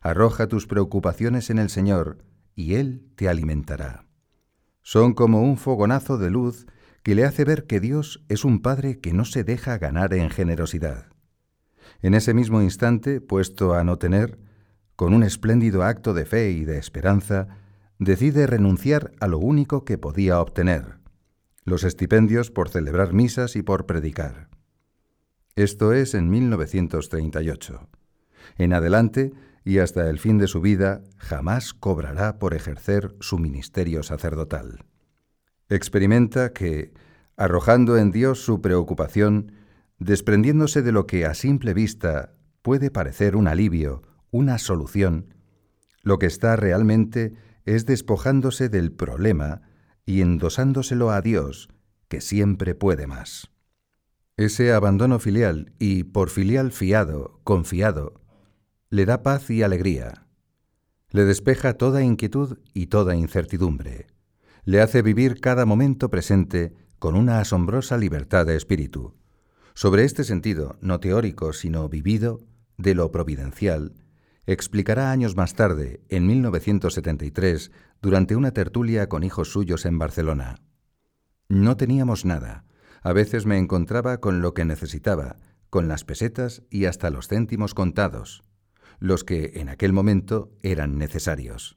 [0.00, 4.06] Arroja tus preocupaciones en el Señor, y Él te alimentará.
[4.82, 6.66] Son como un fogonazo de luz
[7.02, 10.30] que le hace ver que Dios es un Padre que no se deja ganar en
[10.30, 11.06] generosidad.
[12.00, 14.38] En ese mismo instante, puesto a no tener,
[14.96, 17.48] con un espléndido acto de fe y de esperanza,
[17.98, 20.98] decide renunciar a lo único que podía obtener,
[21.64, 24.53] los estipendios por celebrar misas y por predicar.
[25.56, 27.88] Esto es en 1938.
[28.58, 29.32] En adelante,
[29.64, 34.84] y hasta el fin de su vida, jamás cobrará por ejercer su ministerio sacerdotal.
[35.68, 36.92] Experimenta que,
[37.36, 39.52] arrojando en Dios su preocupación,
[40.00, 45.34] desprendiéndose de lo que a simple vista puede parecer un alivio, una solución,
[46.02, 49.62] lo que está realmente es despojándose del problema
[50.04, 51.68] y endosándoselo a Dios,
[52.08, 53.53] que siempre puede más.
[54.36, 58.20] Ese abandono filial y por filial fiado, confiado,
[58.90, 60.26] le da paz y alegría,
[61.10, 64.08] le despeja toda inquietud y toda incertidumbre,
[64.64, 69.14] le hace vivir cada momento presente con una asombrosa libertad de espíritu.
[69.74, 72.40] Sobre este sentido, no teórico, sino vivido,
[72.76, 73.94] de lo providencial,
[74.46, 77.70] explicará años más tarde, en 1973,
[78.02, 80.56] durante una tertulia con hijos suyos en Barcelona.
[81.48, 82.64] No teníamos nada.
[83.04, 85.36] A veces me encontraba con lo que necesitaba,
[85.68, 88.42] con las pesetas y hasta los céntimos contados,
[88.98, 91.76] los que en aquel momento eran necesarios.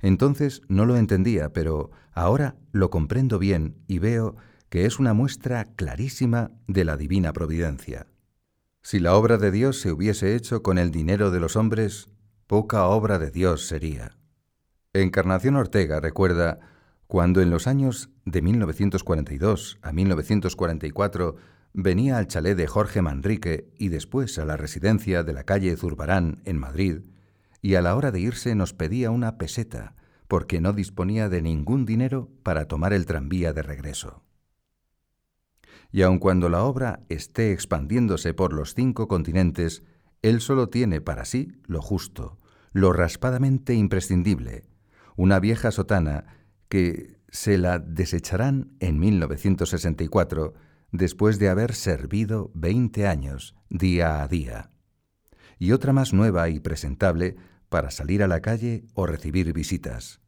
[0.00, 4.36] Entonces no lo entendía, pero ahora lo comprendo bien y veo
[4.70, 8.06] que es una muestra clarísima de la divina providencia.
[8.80, 12.08] Si la obra de Dios se hubiese hecho con el dinero de los hombres,
[12.46, 14.16] poca obra de Dios sería.
[14.94, 16.58] Encarnación Ortega recuerda
[17.14, 21.36] cuando en los años de 1942 a 1944
[21.72, 26.42] venía al chalet de Jorge Manrique y después a la residencia de la calle Zurbarán
[26.44, 27.02] en Madrid,
[27.62, 29.94] y a la hora de irse nos pedía una peseta,
[30.26, 34.24] porque no disponía de ningún dinero para tomar el tranvía de regreso.
[35.92, 39.84] Y aun cuando la obra esté expandiéndose por los cinco continentes,
[40.22, 42.38] él solo tiene para sí lo justo,
[42.72, 44.64] lo raspadamente imprescindible,
[45.14, 46.42] una vieja sotana
[46.74, 50.54] que se la desecharán en 1964
[50.90, 54.70] después de haber servido 20 años día a día,
[55.60, 57.36] y otra más nueva y presentable
[57.68, 60.20] para salir a la calle o recibir visitas.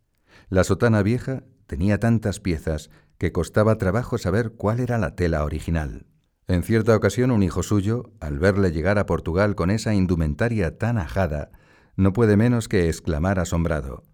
[0.48, 6.06] La sotana vieja tenía tantas piezas que costaba trabajo saber cuál era la tela original.
[6.46, 10.96] En cierta ocasión un hijo suyo, al verle llegar a Portugal con esa indumentaria tan
[10.96, 11.50] ajada,
[11.96, 14.04] no puede menos que exclamar asombrado,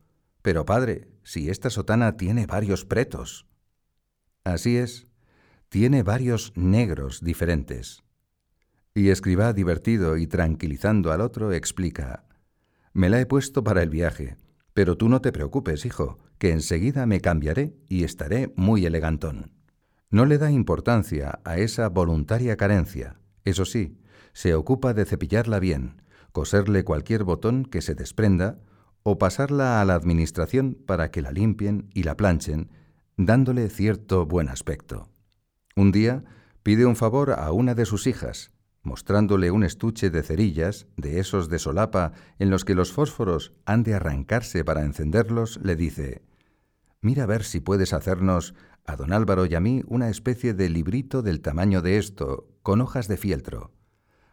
[0.43, 3.47] Pero padre, si esta sotana tiene varios pretos.
[4.45, 5.07] Así es,
[5.69, 8.03] tiene varios negros diferentes.
[8.95, 12.27] Y escriba divertido y tranquilizando al otro, explica,
[12.93, 14.37] Me la he puesto para el viaje,
[14.75, 19.53] pero tú no te preocupes, hijo, que enseguida me cambiaré y estaré muy elegantón.
[20.11, 23.19] No le da importancia a esa voluntaria carencia.
[23.45, 23.99] Eso sí,
[24.33, 28.59] se ocupa de cepillarla bien, coserle cualquier botón que se desprenda
[29.03, 32.71] o pasarla a la administración para que la limpien y la planchen,
[33.17, 35.09] dándole cierto buen aspecto.
[35.77, 36.25] Un día
[36.63, 41.49] pide un favor a una de sus hijas, mostrándole un estuche de cerillas, de esos
[41.49, 46.23] de solapa en los que los fósforos han de arrancarse para encenderlos, le dice,
[47.01, 48.55] Mira a ver si puedes hacernos
[48.87, 52.81] a don Álvaro y a mí una especie de librito del tamaño de esto, con
[52.81, 53.73] hojas de fieltro.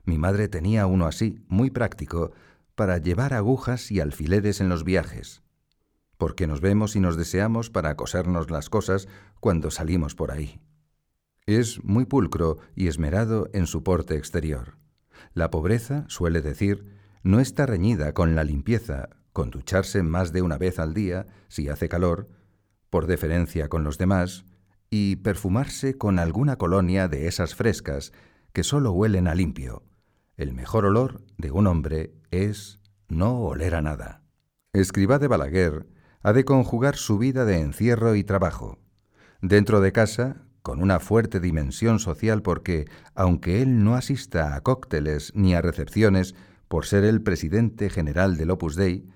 [0.05, 2.31] Mi madre tenía uno así, muy práctico,
[2.79, 5.43] para llevar agujas y alfileres en los viajes,
[6.15, 9.09] porque nos vemos y nos deseamos para cosernos las cosas
[9.41, 10.61] cuando salimos por ahí.
[11.45, 14.77] Es muy pulcro y esmerado en su porte exterior.
[15.33, 16.85] La pobreza, suele decir,
[17.21, 21.67] no está reñida con la limpieza, con ducharse más de una vez al día, si
[21.67, 22.29] hace calor,
[22.89, 24.45] por deferencia con los demás,
[24.89, 28.13] y perfumarse con alguna colonia de esas frescas
[28.53, 29.83] que sólo huelen a limpio,
[30.39, 32.79] el mejor olor de un hombre es
[33.09, 34.23] no oler a nada.
[34.71, 35.85] Escribá de Balaguer
[36.23, 38.79] ha de conjugar su vida de encierro y trabajo.
[39.41, 42.85] Dentro de casa, con una fuerte dimensión social porque,
[43.15, 46.35] aunque él no asista a cócteles ni a recepciones
[46.69, 49.09] por ser el presidente general del Opus Dei,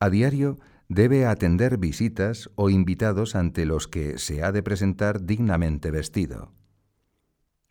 [0.00, 0.58] a diario
[0.88, 6.52] debe atender visitas o invitados ante los que se ha de presentar dignamente vestido.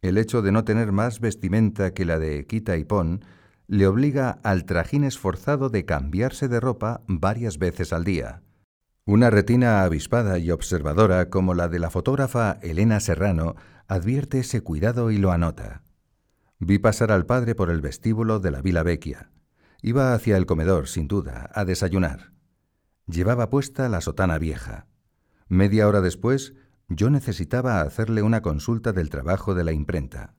[0.03, 3.23] El hecho de no tener más vestimenta que la de quita y pon
[3.67, 8.41] le obliga al trajín esforzado de cambiarse de ropa varias veces al día.
[9.05, 13.55] Una retina avispada y observadora como la de la fotógrafa Elena Serrano
[13.87, 15.83] advierte ese cuidado y lo anota.
[16.59, 19.31] Vi pasar al padre por el vestíbulo de la Vila Vecchia.
[19.81, 22.33] Iba hacia el comedor, sin duda, a desayunar.
[23.07, 24.85] Llevaba puesta la sotana vieja.
[25.47, 26.55] Media hora después
[26.95, 30.33] yo necesitaba hacerle una consulta del trabajo de la imprenta.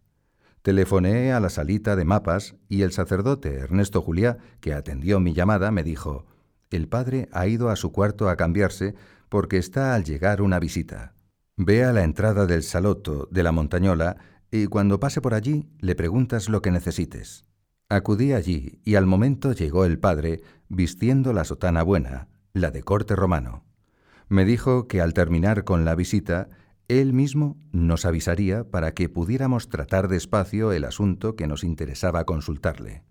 [0.62, 5.70] Telefoneé a la salita de mapas y el sacerdote Ernesto Juliá, que atendió mi llamada,
[5.70, 6.26] me dijo,
[6.70, 8.94] el padre ha ido a su cuarto a cambiarse
[9.28, 11.14] porque está al llegar una visita.
[11.56, 14.16] Ve a la entrada del saloto de la montañola
[14.50, 17.44] y cuando pase por allí le preguntas lo que necesites.
[17.88, 23.14] Acudí allí y al momento llegó el padre vistiendo la sotana buena, la de corte
[23.14, 23.64] romano.
[24.28, 26.48] Me dijo que al terminar con la visita,
[26.88, 33.02] él mismo nos avisaría para que pudiéramos tratar despacio el asunto que nos interesaba consultarle.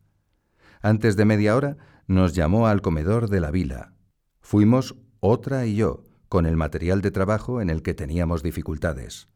[0.81, 3.93] Antes de media hora nos llamó al comedor de la vila.
[4.41, 9.29] Fuimos otra y yo, con el material de trabajo en el que teníamos dificultades.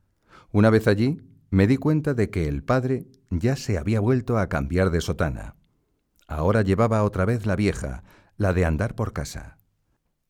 [0.52, 4.50] Una vez allí, me di cuenta de que el padre ya se había vuelto a
[4.50, 5.56] cambiar de sotana.
[6.28, 8.04] Ahora llevaba otra vez la vieja,
[8.36, 9.57] la de andar por casa.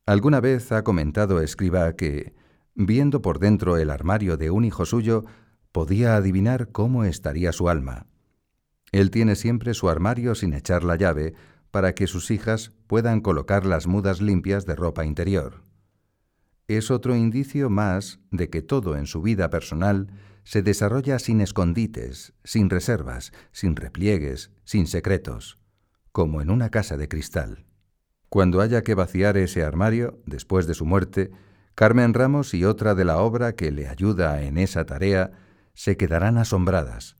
[0.07, 2.33] Alguna vez ha comentado Escriba que,
[2.75, 5.25] viendo por dentro el armario de un hijo suyo,
[5.73, 8.07] podía adivinar cómo estaría su alma.
[8.93, 11.33] Él tiene siempre su armario sin echar la llave
[11.71, 15.65] para que sus hijas puedan colocar las mudas limpias de ropa interior.
[16.69, 20.07] Es otro indicio más de que todo en su vida personal
[20.45, 25.59] se desarrolla sin escondites, sin reservas, sin repliegues, sin secretos,
[26.13, 27.66] como en una casa de cristal.
[28.29, 31.31] Cuando haya que vaciar ese armario, después de su muerte,
[31.75, 35.31] Carmen Ramos y otra de la obra que le ayuda en esa tarea
[35.73, 37.15] se quedarán asombradas.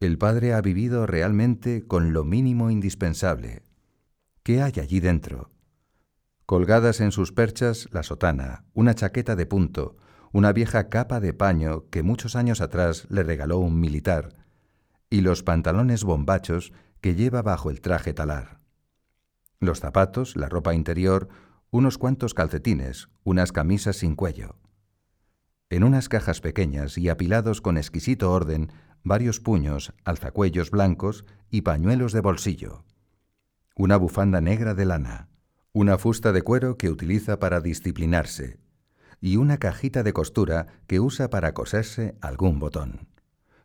[0.00, 3.62] El padre ha vivido realmente con lo mínimo indispensable.
[4.42, 5.50] ¿Qué hay allí dentro?
[6.46, 9.96] Colgadas en sus perchas la sotana, una chaqueta de punto,
[10.32, 14.34] una vieja capa de paño que muchos años atrás le regaló un militar,
[15.10, 18.61] y los pantalones bombachos que lleva bajo el traje talar
[19.62, 21.28] los zapatos, la ropa interior,
[21.70, 24.56] unos cuantos calcetines, unas camisas sin cuello.
[25.70, 28.72] En unas cajas pequeñas y apilados con exquisito orden,
[29.04, 32.84] varios puños, alzacuellos blancos y pañuelos de bolsillo.
[33.74, 35.28] Una bufanda negra de lana,
[35.72, 38.58] una fusta de cuero que utiliza para disciplinarse,
[39.20, 43.08] y una cajita de costura que usa para coserse algún botón.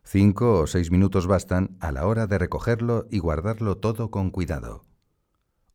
[0.04, 4.87] Cinco o seis minutos bastan a la hora de recogerlo y guardarlo todo con cuidado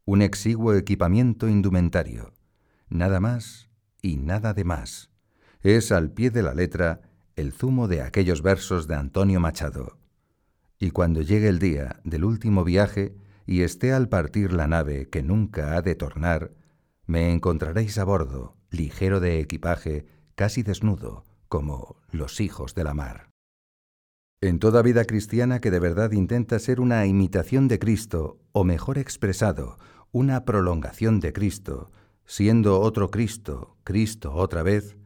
[0.06, 2.34] un exiguo equipamiento indumentario,
[2.90, 3.70] nada más
[4.02, 5.10] y nada de más.
[5.62, 7.02] Es al pie de la letra
[7.36, 9.98] el zumo de aquellos versos de Antonio Machado.
[10.78, 15.24] Y cuando llegue el día del último viaje y esté al partir la nave que
[15.24, 16.52] nunca ha de tornar,
[17.06, 23.33] me encontraréis a bordo, ligero de equipaje, casi desnudo, como los hijos de la mar.
[24.44, 28.98] En toda vida cristiana que de verdad intenta ser una imitación de Cristo, o mejor
[28.98, 29.80] expresado,
[30.12, 31.94] una prolongación de Cristo,
[32.26, 34.98] siendo otro Cristo, Cristo otra vez,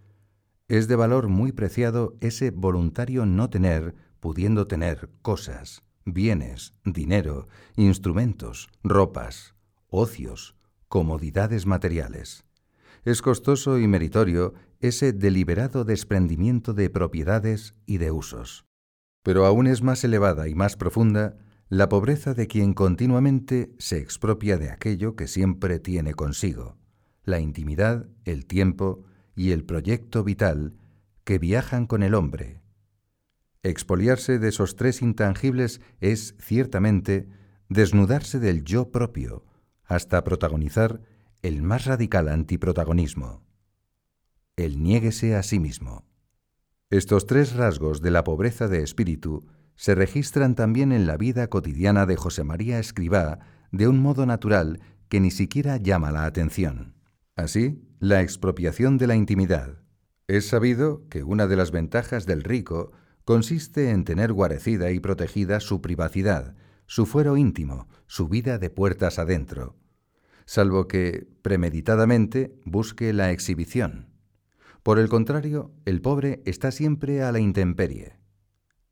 [0.68, 8.70] es de valor muy preciado ese voluntario no tener, pudiendo tener cosas, bienes, dinero, instrumentos,
[8.84, 9.54] ropas,
[9.88, 10.56] ocios,
[10.88, 12.44] comodidades materiales.
[13.06, 18.67] Es costoso y meritorio ese deliberado desprendimiento de propiedades y de usos.
[19.28, 21.36] Pero aún es más elevada y más profunda
[21.68, 26.78] la pobreza de quien continuamente se expropia de aquello que siempre tiene consigo,
[27.26, 29.04] la intimidad, el tiempo
[29.36, 30.78] y el proyecto vital
[31.26, 32.62] que viajan con el hombre.
[33.64, 37.28] Expoliarse de esos tres intangibles es, ciertamente,
[37.68, 39.44] desnudarse del yo propio,
[39.84, 41.02] hasta protagonizar
[41.42, 43.44] el más radical antiprotagonismo.
[44.56, 46.06] El niéguese a sí mismo.
[46.90, 52.06] Estos tres rasgos de la pobreza de espíritu se registran también en la vida cotidiana
[52.06, 53.40] de José María Escribá
[53.74, 54.80] de un modo natural
[55.10, 56.96] que ni siquiera llama la atención.
[57.36, 59.82] Así, la expropiación de la intimidad.
[60.28, 62.94] Es sabido que una de las ventajas del rico
[63.26, 69.20] consiste en tener guarecida y protegida su privacidad, su fuero íntimo, su vida de puertas
[69.20, 69.76] adentro,
[70.46, 74.17] salvo que, premeditadamente, busque la exhibición.
[74.88, 78.14] Por el contrario, el pobre está siempre a la intemperie.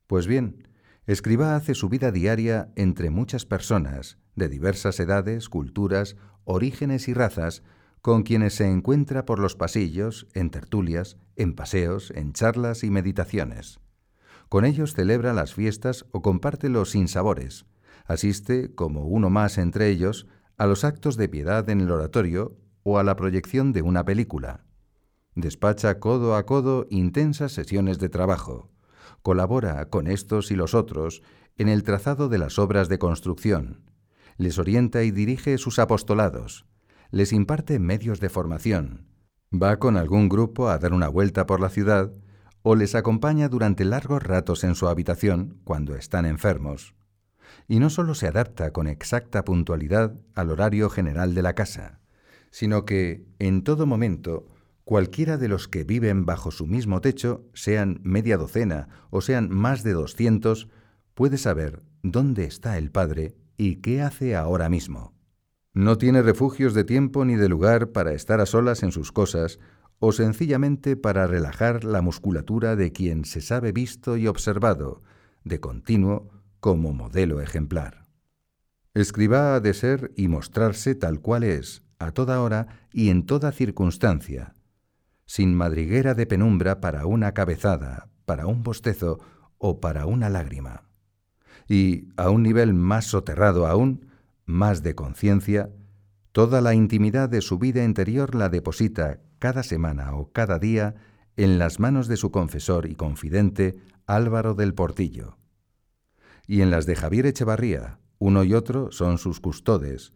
[0.07, 0.67] Pues bien,
[1.07, 7.63] Escriba hace su vida diaria entre muchas personas, de diversas edades, culturas, orígenes y razas,
[8.01, 13.79] con quienes se encuentra por los pasillos, en tertulias, en paseos, en charlas y meditaciones.
[14.49, 17.67] Con ellos celebra las fiestas o comparte los sinsabores,
[18.05, 20.27] asiste, como uno más entre ellos,
[20.57, 24.64] a los actos de piedad en el oratorio o a la proyección de una película.
[25.35, 28.71] Despacha codo a codo intensas sesiones de trabajo.
[29.21, 31.21] Colabora con estos y los otros
[31.57, 33.81] en el trazado de las obras de construcción.
[34.37, 36.65] Les orienta y dirige sus apostolados.
[37.11, 39.07] Les imparte medios de formación.
[39.53, 42.11] Va con algún grupo a dar una vuelta por la ciudad
[42.63, 46.95] o les acompaña durante largos ratos en su habitación cuando están enfermos
[47.67, 51.99] y no solo se adapta con exacta puntualidad al horario general de la casa,
[52.51, 54.47] sino que, en todo momento,
[54.85, 59.83] cualquiera de los que viven bajo su mismo techo, sean media docena o sean más
[59.83, 60.69] de doscientos,
[61.15, 65.13] puede saber dónde está el Padre y qué hace ahora mismo.
[65.73, 69.59] No tiene refugios de tiempo ni de lugar para estar a solas en sus cosas
[69.99, 75.01] o sencillamente para relajar la musculatura de quien se sabe visto y observado,
[75.43, 76.29] de continuo,
[76.59, 78.05] como modelo ejemplar.
[78.93, 83.51] Escriba ha de ser y mostrarse tal cual es, a toda hora y en toda
[83.51, 84.54] circunstancia,
[85.25, 89.19] sin madriguera de penumbra para una cabezada, para un bostezo
[89.57, 90.83] o para una lágrima.
[91.67, 94.07] Y, a un nivel más soterrado aún,
[94.45, 95.69] más de conciencia,
[96.31, 100.95] toda la intimidad de su vida interior la deposita cada semana o cada día
[101.37, 105.37] en las manos de su confesor y confidente Álvaro del Portillo
[106.47, 110.13] y en las de Javier Echevarría, uno y otro son sus custodes.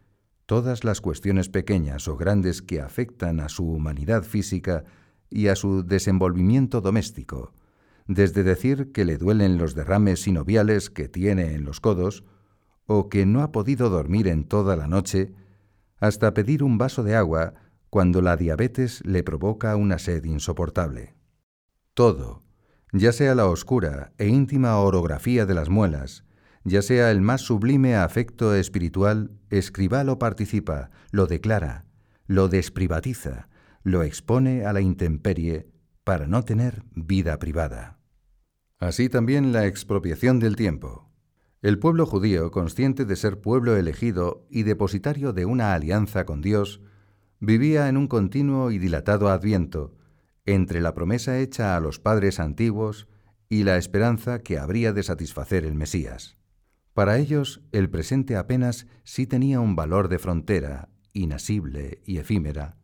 [0.49, 4.83] Todas las cuestiones pequeñas o grandes que afectan a su humanidad física
[5.29, 7.53] y a su desenvolvimiento doméstico,
[8.07, 12.23] desde decir que le duelen los derrames sinoviales que tiene en los codos,
[12.87, 15.35] o que no ha podido dormir en toda la noche,
[15.99, 17.53] hasta pedir un vaso de agua
[17.91, 21.13] cuando la diabetes le provoca una sed insoportable.
[21.93, 22.41] Todo,
[22.91, 26.23] ya sea la oscura e íntima orografía de las muelas,
[26.63, 31.85] ya sea el más sublime afecto espiritual, escriba lo participa, lo declara,
[32.27, 33.49] lo desprivatiza,
[33.83, 35.67] lo expone a la intemperie
[36.03, 37.99] para no tener vida privada.
[38.79, 41.09] Así también la expropiación del tiempo.
[41.61, 46.81] El pueblo judío, consciente de ser pueblo elegido y depositario de una alianza con Dios,
[47.39, 49.95] vivía en un continuo y dilatado adviento,
[50.45, 53.07] entre la promesa hecha a los padres antiguos
[53.49, 56.38] y la esperanza que habría de satisfacer el Mesías.
[56.99, 62.75] Para ellos el presente apenas sí tenía un valor de frontera, inasible y efímera,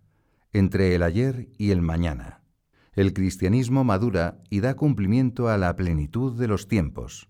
[0.54, 2.42] entre el ayer y el mañana.
[2.94, 7.28] El cristianismo madura y da cumplimiento a la plenitud de los tiempos.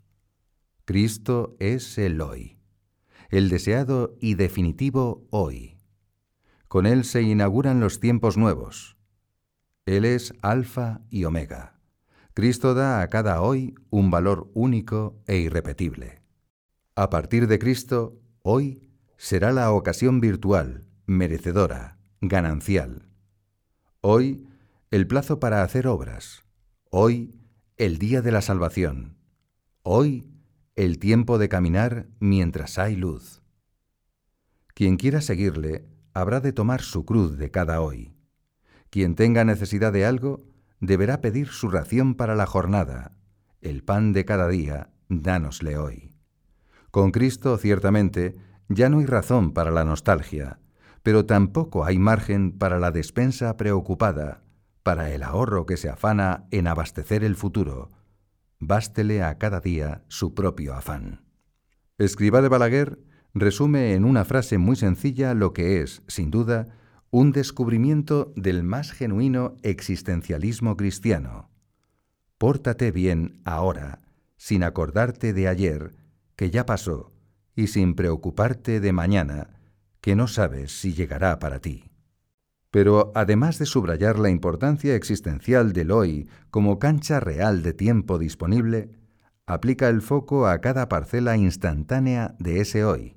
[0.85, 2.59] Cristo es el hoy,
[3.29, 5.79] el deseado y definitivo hoy.
[6.67, 8.95] Con él se inauguran los tiempos nuevos,
[9.87, 11.79] él es Alfa y Omega.
[12.35, 16.24] Cristo da a cada hoy un valor único e irrepetible.
[16.97, 23.09] A partir de Cristo, hoy será la ocasión virtual, merecedora, ganancial.
[23.99, 24.47] Hoy,
[24.91, 26.45] el plazo para hacer obras.
[26.89, 27.35] Hoy,
[27.75, 29.17] el día de la salvación.
[29.83, 30.31] Hoy,
[30.77, 33.41] el tiempo de caminar mientras hay luz.
[34.73, 38.15] Quien quiera seguirle, habrá de tomar su cruz de cada hoy.
[38.89, 40.47] Quien tenga necesidad de algo,
[40.79, 43.17] deberá pedir su ración para la jornada.
[43.59, 46.14] El pan de cada día, dánosle hoy.
[46.95, 48.37] Con Cristo, ciertamente,
[48.69, 50.59] ya no hay razón para la nostalgia,
[51.03, 54.45] pero tampoco hay margen para la despensa preocupada,
[54.81, 57.91] para el ahorro que se afana en abastecer el futuro.
[58.59, 61.25] Bástele a cada día su propio afán.
[61.97, 62.97] Escriba de Balaguer
[63.33, 66.65] resume en una frase muy sencilla lo que es, sin duda,
[67.11, 71.49] un descubrimiento del más genuino existencialismo cristiano.
[72.37, 73.99] Pórtate bien ahora,
[74.37, 76.04] sin acordarte de ayer,
[76.35, 77.11] que ya pasó,
[77.55, 79.49] y sin preocuparte de mañana,
[80.01, 81.89] que no sabes si llegará para ti.
[82.71, 88.91] Pero además de subrayar la importancia existencial del hoy como cancha real de tiempo disponible,
[89.45, 93.15] aplica el foco a cada parcela instantánea de ese hoy.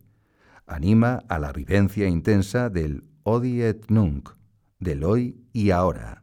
[0.66, 4.31] Anima a la vivencia intensa del odi et nunc,
[4.79, 6.23] del hoy y ahora.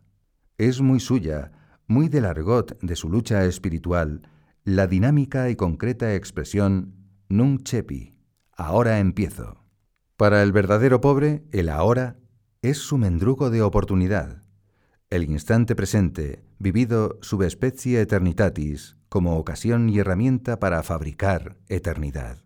[0.58, 1.52] Es muy suya,
[1.88, 4.22] muy del argot de su lucha espiritual,
[4.66, 6.96] la dinámica y concreta expresión
[7.30, 8.18] nunc chepi,
[8.52, 9.64] ahora empiezo.
[10.18, 12.18] Para el verdadero pobre, el ahora
[12.64, 14.42] es su mendrugo de oportunidad,
[15.12, 22.40] el instante presente, vivido subespecie eternitatis, como ocasión y herramienta para fabricar eternidad.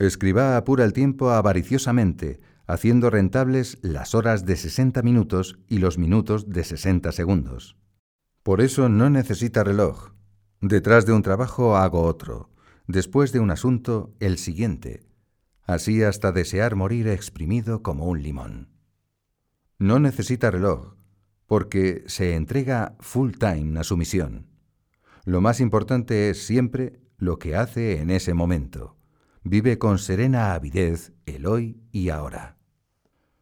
[0.00, 6.48] Escriba apura el tiempo avariciosamente, haciendo rentables las horas de 60 minutos y los minutos
[6.48, 7.76] de 60 segundos.
[8.42, 10.14] Por eso no necesita reloj.
[10.60, 12.50] Detrás de un trabajo hago otro,
[12.86, 15.06] después de un asunto el siguiente,
[15.62, 18.68] así hasta desear morir exprimido como un limón.
[19.78, 20.96] No necesita reloj,
[21.46, 24.48] porque se entrega full time a su misión.
[25.24, 28.98] Lo más importante es siempre lo que hace en ese momento.
[29.42, 32.58] Vive con serena avidez el hoy y ahora.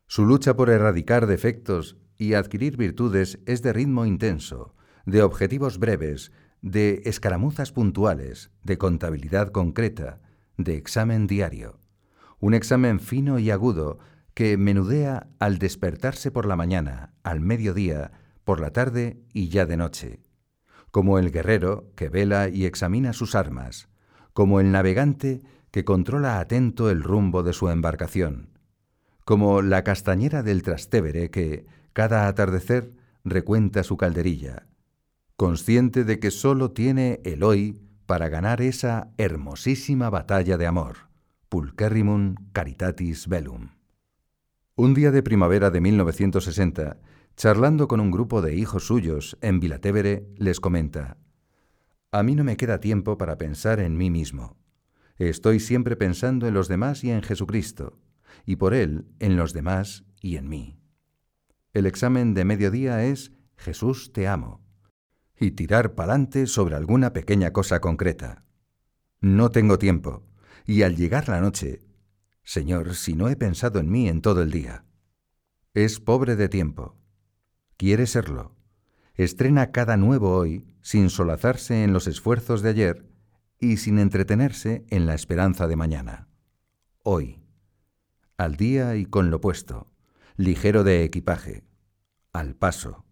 [0.06, 6.30] Su lucha por erradicar defectos y adquirir virtudes es de ritmo intenso, de objetivos breves,
[6.62, 10.20] de escaramuzas puntuales, de contabilidad concreta,
[10.56, 11.78] de examen diario.
[12.40, 13.98] Un examen fino y agudo
[14.34, 18.12] que menudea al despertarse por la mañana, al mediodía,
[18.44, 20.20] por la tarde y ya de noche.
[20.90, 23.88] Como el guerrero que vela y examina sus armas,
[24.32, 25.42] como el navegante
[25.72, 28.58] que controla atento el rumbo de su embarcación,
[29.24, 32.94] como la castañera del Trastevere que, cada atardecer,
[33.24, 34.67] recuenta su calderilla,
[35.38, 41.10] consciente de que sólo tiene el hoy para ganar esa hermosísima batalla de amor,
[41.48, 43.68] pulcherrimum caritatis velum.
[44.74, 46.98] Un día de primavera de 1960,
[47.36, 51.18] charlando con un grupo de hijos suyos en Vilatevere, les comenta,
[52.10, 54.56] A mí no me queda tiempo para pensar en mí mismo.
[55.18, 58.00] Estoy siempre pensando en los demás y en Jesucristo
[58.44, 60.80] y por él en los demás y en mí.
[61.74, 64.67] El examen de mediodía es Jesús te amo
[65.40, 68.44] y tirar pa'lante sobre alguna pequeña cosa concreta.
[69.20, 70.24] No tengo tiempo,
[70.66, 71.80] y al llegar la noche,
[72.42, 74.84] Señor, si no he pensado en mí en todo el día.
[75.74, 76.96] Es pobre de tiempo.
[77.76, 78.56] Quiere serlo.
[79.14, 83.06] Estrena cada nuevo hoy sin solazarse en los esfuerzos de ayer
[83.58, 86.28] y sin entretenerse en la esperanza de mañana.
[87.02, 87.42] Hoy
[88.38, 89.90] al día y con lo puesto,
[90.36, 91.64] ligero de equipaje,
[92.32, 93.04] al paso,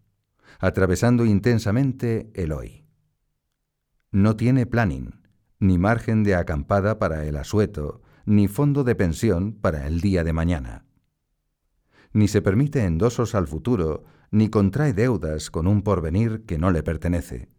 [0.59, 2.85] atravesando intensamente el hoy.
[4.11, 5.21] No tiene planning,
[5.59, 10.33] ni margen de acampada para el asueto, ni fondo de pensión para el día de
[10.33, 10.85] mañana.
[12.13, 16.83] Ni se permite endosos al futuro, ni contrae deudas con un porvenir que no le
[16.83, 17.49] pertenece.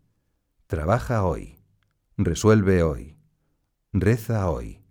[0.67, 1.59] Trabaja hoy,
[2.17, 3.17] resuelve hoy,
[3.93, 4.83] reza hoy,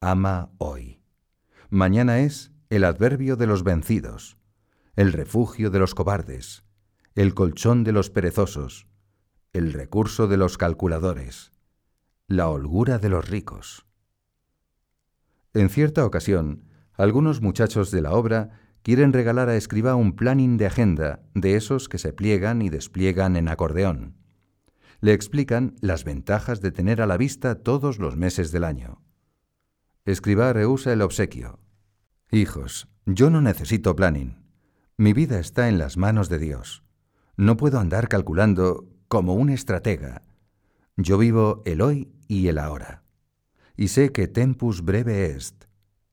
[0.00, 1.00] ama hoy.
[1.70, 4.36] Mañana es el adverbio de los vencidos,
[4.96, 6.65] el refugio de los cobardes,
[7.16, 8.86] el colchón de los perezosos,
[9.54, 11.50] el recurso de los calculadores,
[12.28, 13.86] la holgura de los ricos.
[15.54, 20.66] En cierta ocasión, algunos muchachos de la obra quieren regalar a Escriba un planning de
[20.66, 24.18] agenda de esos que se pliegan y despliegan en acordeón.
[25.00, 29.00] Le explican las ventajas de tener a la vista todos los meses del año.
[30.04, 31.60] Escriba rehúsa el obsequio.
[32.30, 34.36] Hijos, yo no necesito planning.
[34.98, 36.85] Mi vida está en las manos de Dios.
[37.36, 40.22] No puedo andar calculando como un estratega.
[40.96, 43.02] Yo vivo el hoy y el ahora.
[43.76, 45.64] Y sé que tempus breve est,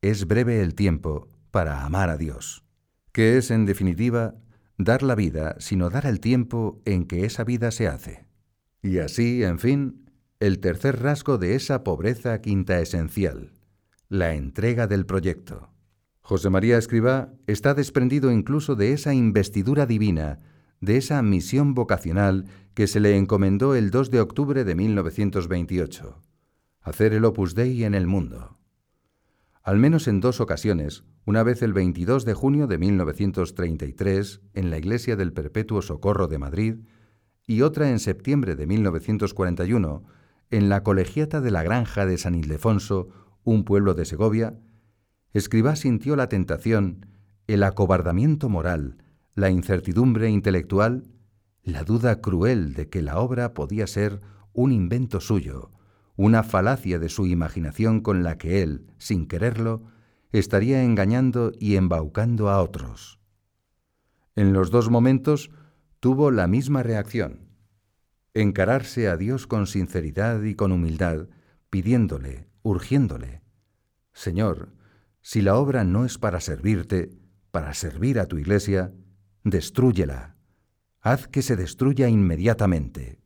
[0.02, 2.66] es breve el tiempo para amar a Dios,
[3.14, 4.36] que es, en definitiva,
[4.78, 8.26] dar la vida, sino dar el tiempo en que esa vida se hace.
[8.82, 10.12] Y así, en fin,
[10.42, 13.54] el tercer rasgo de esa pobreza quinta esencial,
[14.10, 15.70] la entrega del proyecto.
[16.20, 20.40] José María Escribá está desprendido incluso de esa investidura divina,
[20.84, 26.22] de esa misión vocacional que se le encomendó el 2 de octubre de 1928,
[26.82, 28.58] hacer el Opus Dei en el mundo.
[29.62, 34.78] Al menos en dos ocasiones, una vez el 22 de junio de 1933 en la
[34.78, 36.76] Iglesia del Perpetuo Socorro de Madrid
[37.48, 40.04] y otra en septiembre de 1941
[40.50, 43.08] en la Colegiata de la Granja de San Ildefonso,
[43.46, 44.60] un pueblo de Segovia,
[45.32, 47.06] Escribá sintió la tentación,
[47.48, 48.98] el acobardamiento moral,
[49.36, 51.04] la incertidumbre intelectual,
[51.64, 54.22] la duda cruel de que la obra podía ser
[54.54, 55.72] un invento suyo,
[56.16, 59.84] una falacia de su imaginación con la que él, sin quererlo,
[60.32, 63.20] estaría engañando y embaucando a otros.
[64.36, 65.52] En los dos momentos
[66.00, 67.50] tuvo la misma reacción.
[68.34, 71.28] Encararse a Dios con sinceridad y con humildad,
[71.70, 73.42] pidiéndole, urgiéndole,
[74.12, 74.74] Señor,
[75.22, 77.18] si la obra no es para servirte,
[77.52, 78.92] para servir a tu iglesia,
[79.44, 80.36] destrúyela.
[81.02, 83.20] Haz que se destruya inmediatamente.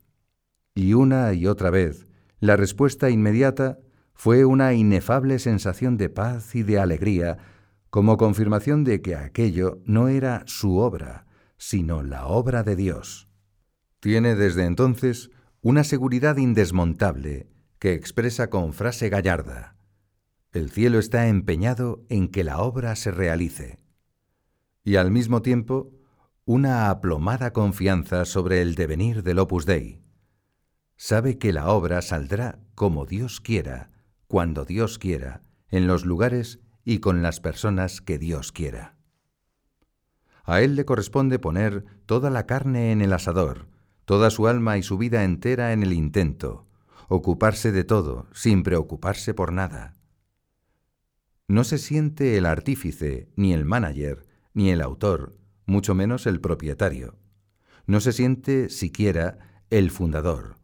[0.74, 2.06] Y una y otra vez,
[2.40, 3.78] la respuesta inmediata
[4.14, 7.38] fue una inefable sensación de paz y de alegría,
[7.90, 13.28] como confirmación de que aquello no era su obra, sino la obra de Dios.
[14.00, 17.48] Tiene desde entonces una seguridad indesmontable
[17.78, 19.76] que expresa con frase gallarda.
[20.52, 23.78] El cielo está empeñado en que la obra se realice.
[24.82, 25.92] Y al mismo tiempo,
[26.48, 30.00] una aplomada confianza sobre el devenir del Opus Dei.
[30.96, 33.90] Sabe que la obra saldrá como Dios quiera,
[34.28, 38.96] cuando Dios quiera, en los lugares y con las personas que Dios quiera.
[40.42, 43.68] A Él le corresponde poner toda la carne en el asador,
[44.06, 46.66] toda su alma y su vida entera en el intento,
[47.08, 49.96] ocuparse de todo, sin preocuparse por nada.
[51.46, 55.37] No se siente el artífice, ni el manager, ni el autor,
[55.68, 57.16] mucho menos el propietario.
[57.86, 59.38] No se siente siquiera
[59.70, 60.56] el fundador.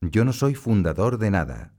[0.00, 1.74] Yo no soy fundador de nada.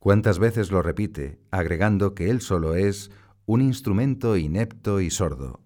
[0.00, 3.10] ¿Cuántas veces lo repite, agregando que él solo es
[3.46, 5.62] un instrumento inepto y sordo?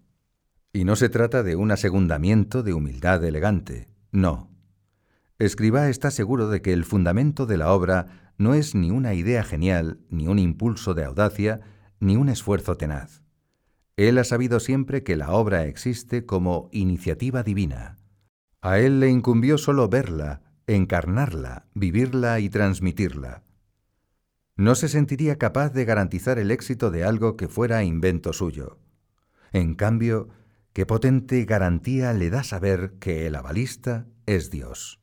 [0.73, 4.51] Y no se trata de un asegundamiento de humildad elegante, no.
[5.39, 9.45] Escriba está seguro de que el fundamento de la obra no es ni una idea
[9.45, 11.61] genial, ni un impulso de audacia,
[12.01, 13.22] ni un esfuerzo tenaz.
[13.97, 17.99] Él ha sabido siempre que la obra existe como iniciativa divina.
[18.61, 23.43] A él le incumbió solo verla, encarnarla, vivirla y transmitirla.
[24.57, 28.79] No se sentiría capaz de garantizar el éxito de algo que fuera invento suyo.
[29.53, 30.29] En cambio,
[30.73, 35.01] qué potente garantía le da saber que el avalista es Dios.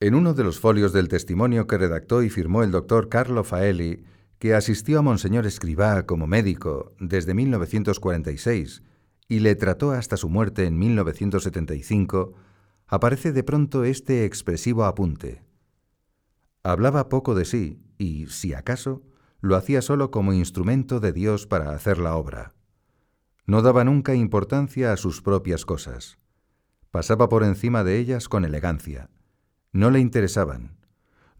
[0.00, 4.04] En uno de los folios del testimonio que redactó y firmó el doctor Carlo Faeli,
[4.42, 8.82] que asistió a Monseñor Escribá como médico desde 1946
[9.28, 12.34] y le trató hasta su muerte en 1975,
[12.88, 15.44] aparece de pronto este expresivo apunte.
[16.64, 19.04] Hablaba poco de sí y, si acaso,
[19.40, 22.52] lo hacía solo como instrumento de Dios para hacer la obra.
[23.46, 26.18] No daba nunca importancia a sus propias cosas.
[26.90, 29.08] Pasaba por encima de ellas con elegancia.
[29.70, 30.81] No le interesaban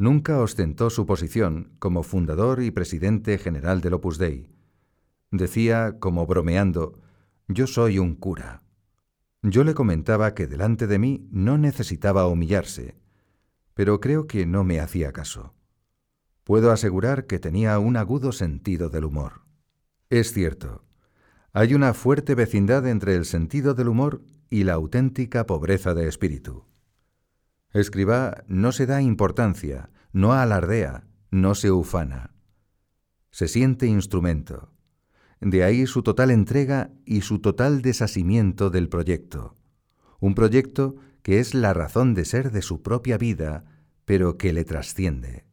[0.02, 4.48] nunca ostentó su posición como fundador y presidente general del Opus Dei.
[5.30, 6.98] Decía, como bromeando,
[7.46, 8.64] yo soy un cura.
[9.42, 12.96] Yo le comentaba que delante de mí no necesitaba humillarse,
[13.74, 15.54] pero creo que no me hacía caso.
[16.42, 19.42] Puedo asegurar que tenía un agudo sentido del humor.
[20.10, 20.84] Es cierto,
[21.52, 26.71] hay una fuerte vecindad entre el sentido del humor y la auténtica pobreza de espíritu.
[27.72, 32.34] Escribá no se da importancia, no alardea, no se ufana.
[33.30, 34.70] Se siente instrumento.
[35.40, 39.56] De ahí su total entrega y su total desasimiento del proyecto.
[40.20, 43.64] Un proyecto que es la razón de ser de su propia vida,
[44.04, 45.46] pero que le trasciende.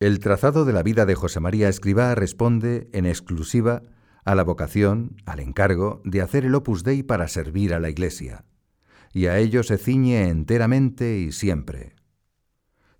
[0.00, 3.82] El trazado de la vida de José María Escribá responde, en exclusiva,
[4.24, 8.44] a la vocación, al encargo de hacer el opus dei para servir a la Iglesia
[9.12, 11.94] y a ello se ciñe enteramente y siempre.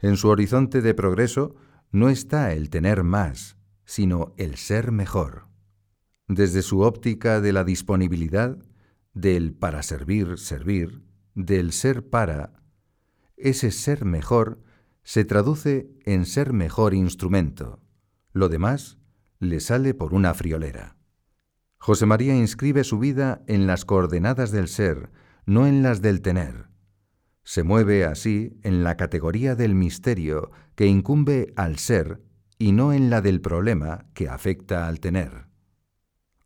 [0.01, 1.55] En su horizonte de progreso
[1.91, 5.49] no está el tener más, sino el ser mejor.
[6.27, 8.59] Desde su óptica de la disponibilidad,
[9.15, 11.03] del para servir, servir,
[11.35, 12.53] del ser para,
[13.37, 14.63] ese ser mejor
[15.03, 17.81] se traduce en ser mejor instrumento.
[18.33, 18.99] Lo demás
[19.39, 20.97] le sale por una friolera.
[21.79, 25.11] José María inscribe su vida en las coordenadas del ser,
[25.49, 26.69] no en las del tener.
[27.43, 32.21] Se mueve así en la categoría del misterio que incumbe al ser
[32.59, 35.47] y no en la del problema que afecta al tener.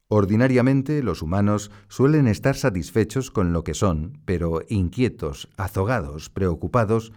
[0.06, 7.12] Ordinariamente los humanos suelen estar satisfechos con lo que son, pero inquietos, azogados, preocupados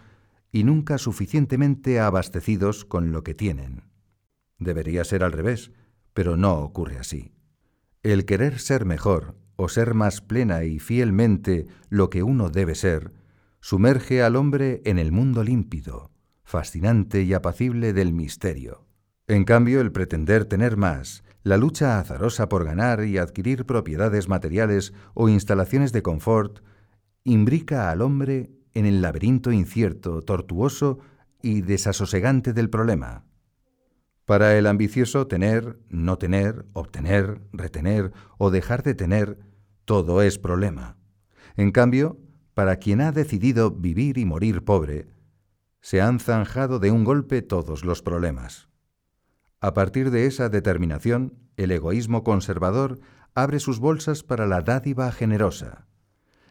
[0.51, 3.83] y nunca suficientemente abastecidos con lo que tienen.
[4.57, 5.71] Debería ser al revés,
[6.15, 7.31] pero no ocurre así.
[8.01, 13.11] El querer ser mejor o ser más plena y fielmente lo que uno debe ser,
[13.61, 16.11] sumerge al hombre en el mundo límpido,
[16.43, 18.85] fascinante y apacible del misterio.
[19.27, 24.93] En cambio, el pretender tener más, la lucha azarosa por ganar y adquirir propiedades materiales
[25.13, 26.59] o instalaciones de confort,
[27.23, 30.99] imbrica al hombre en el laberinto incierto, tortuoso
[31.41, 33.25] y desasosegante del problema.
[34.25, 39.37] Para el ambicioso, tener, no tener, obtener, retener o dejar de tener,
[39.85, 40.97] todo es problema.
[41.55, 42.17] En cambio,
[42.55, 45.07] para quien ha decidido vivir y morir pobre,
[45.79, 48.67] se han zanjado de un golpe todos los problemas.
[49.61, 52.99] A partir de esa determinación, el egoísmo conservador
[53.35, 55.85] abre sus bolsas para la dádiva generosa.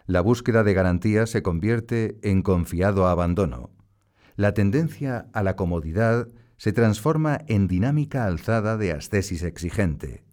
[0.07, 3.71] La búsqueda de garantía se convierte en confiado abandono.
[4.37, 6.29] La tendencia a la comodidad
[6.65, 10.25] se transforma en dinámica alzada de ascesis exigente.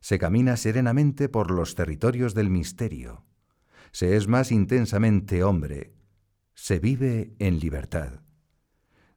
[0.00, 3.26] Se camina serenamente por los territorios del misterio.
[3.90, 5.92] Se es más intensamente hombre.
[6.54, 8.22] Se vive en libertad.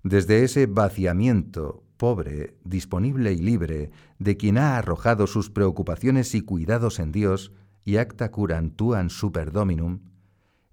[0.03, 6.99] Desde ese vaciamiento pobre, disponible y libre, de quien ha arrojado sus preocupaciones y cuidados
[6.99, 7.53] en Dios,
[7.86, 10.01] y acta curantuan super dominum,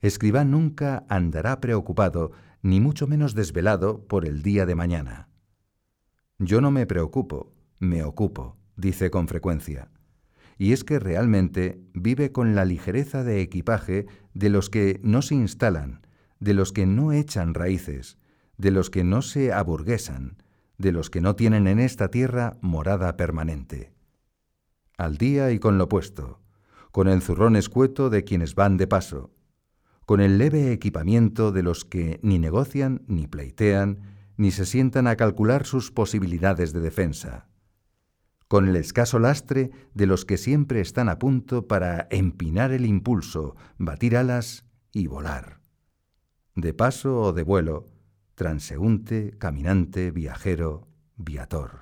[0.01, 2.33] escribá nunca andará preocupado,
[2.63, 5.29] ni mucho menos desvelado por el día de mañana.
[6.45, 9.93] Yo no me preocupo, me ocupo, dice con frecuencia.
[10.59, 15.37] Y es que realmente vive con la ligereza de equipaje de los que no se
[15.37, 16.05] instalan,
[16.41, 18.19] de los que no echan raíces,
[18.59, 20.43] de los que no se aburguesan,
[20.79, 23.93] de los que no tienen en esta tierra morada permanente.
[24.99, 26.41] Al día y con lo puesto,
[26.91, 29.31] con el zurrón escueto de quienes van de paso,
[30.07, 35.17] con el leve equipamiento de los que ni negocian ni pleitean, ni se sientan a
[35.17, 37.49] calcular sus posibilidades de defensa,
[38.49, 43.57] con el escaso lastre de los que siempre están a punto para empinar el impulso,
[43.79, 45.61] batir alas y volar.
[46.55, 47.89] De paso o de vuelo,
[48.35, 51.82] transeúnte, caminante, viajero, viator.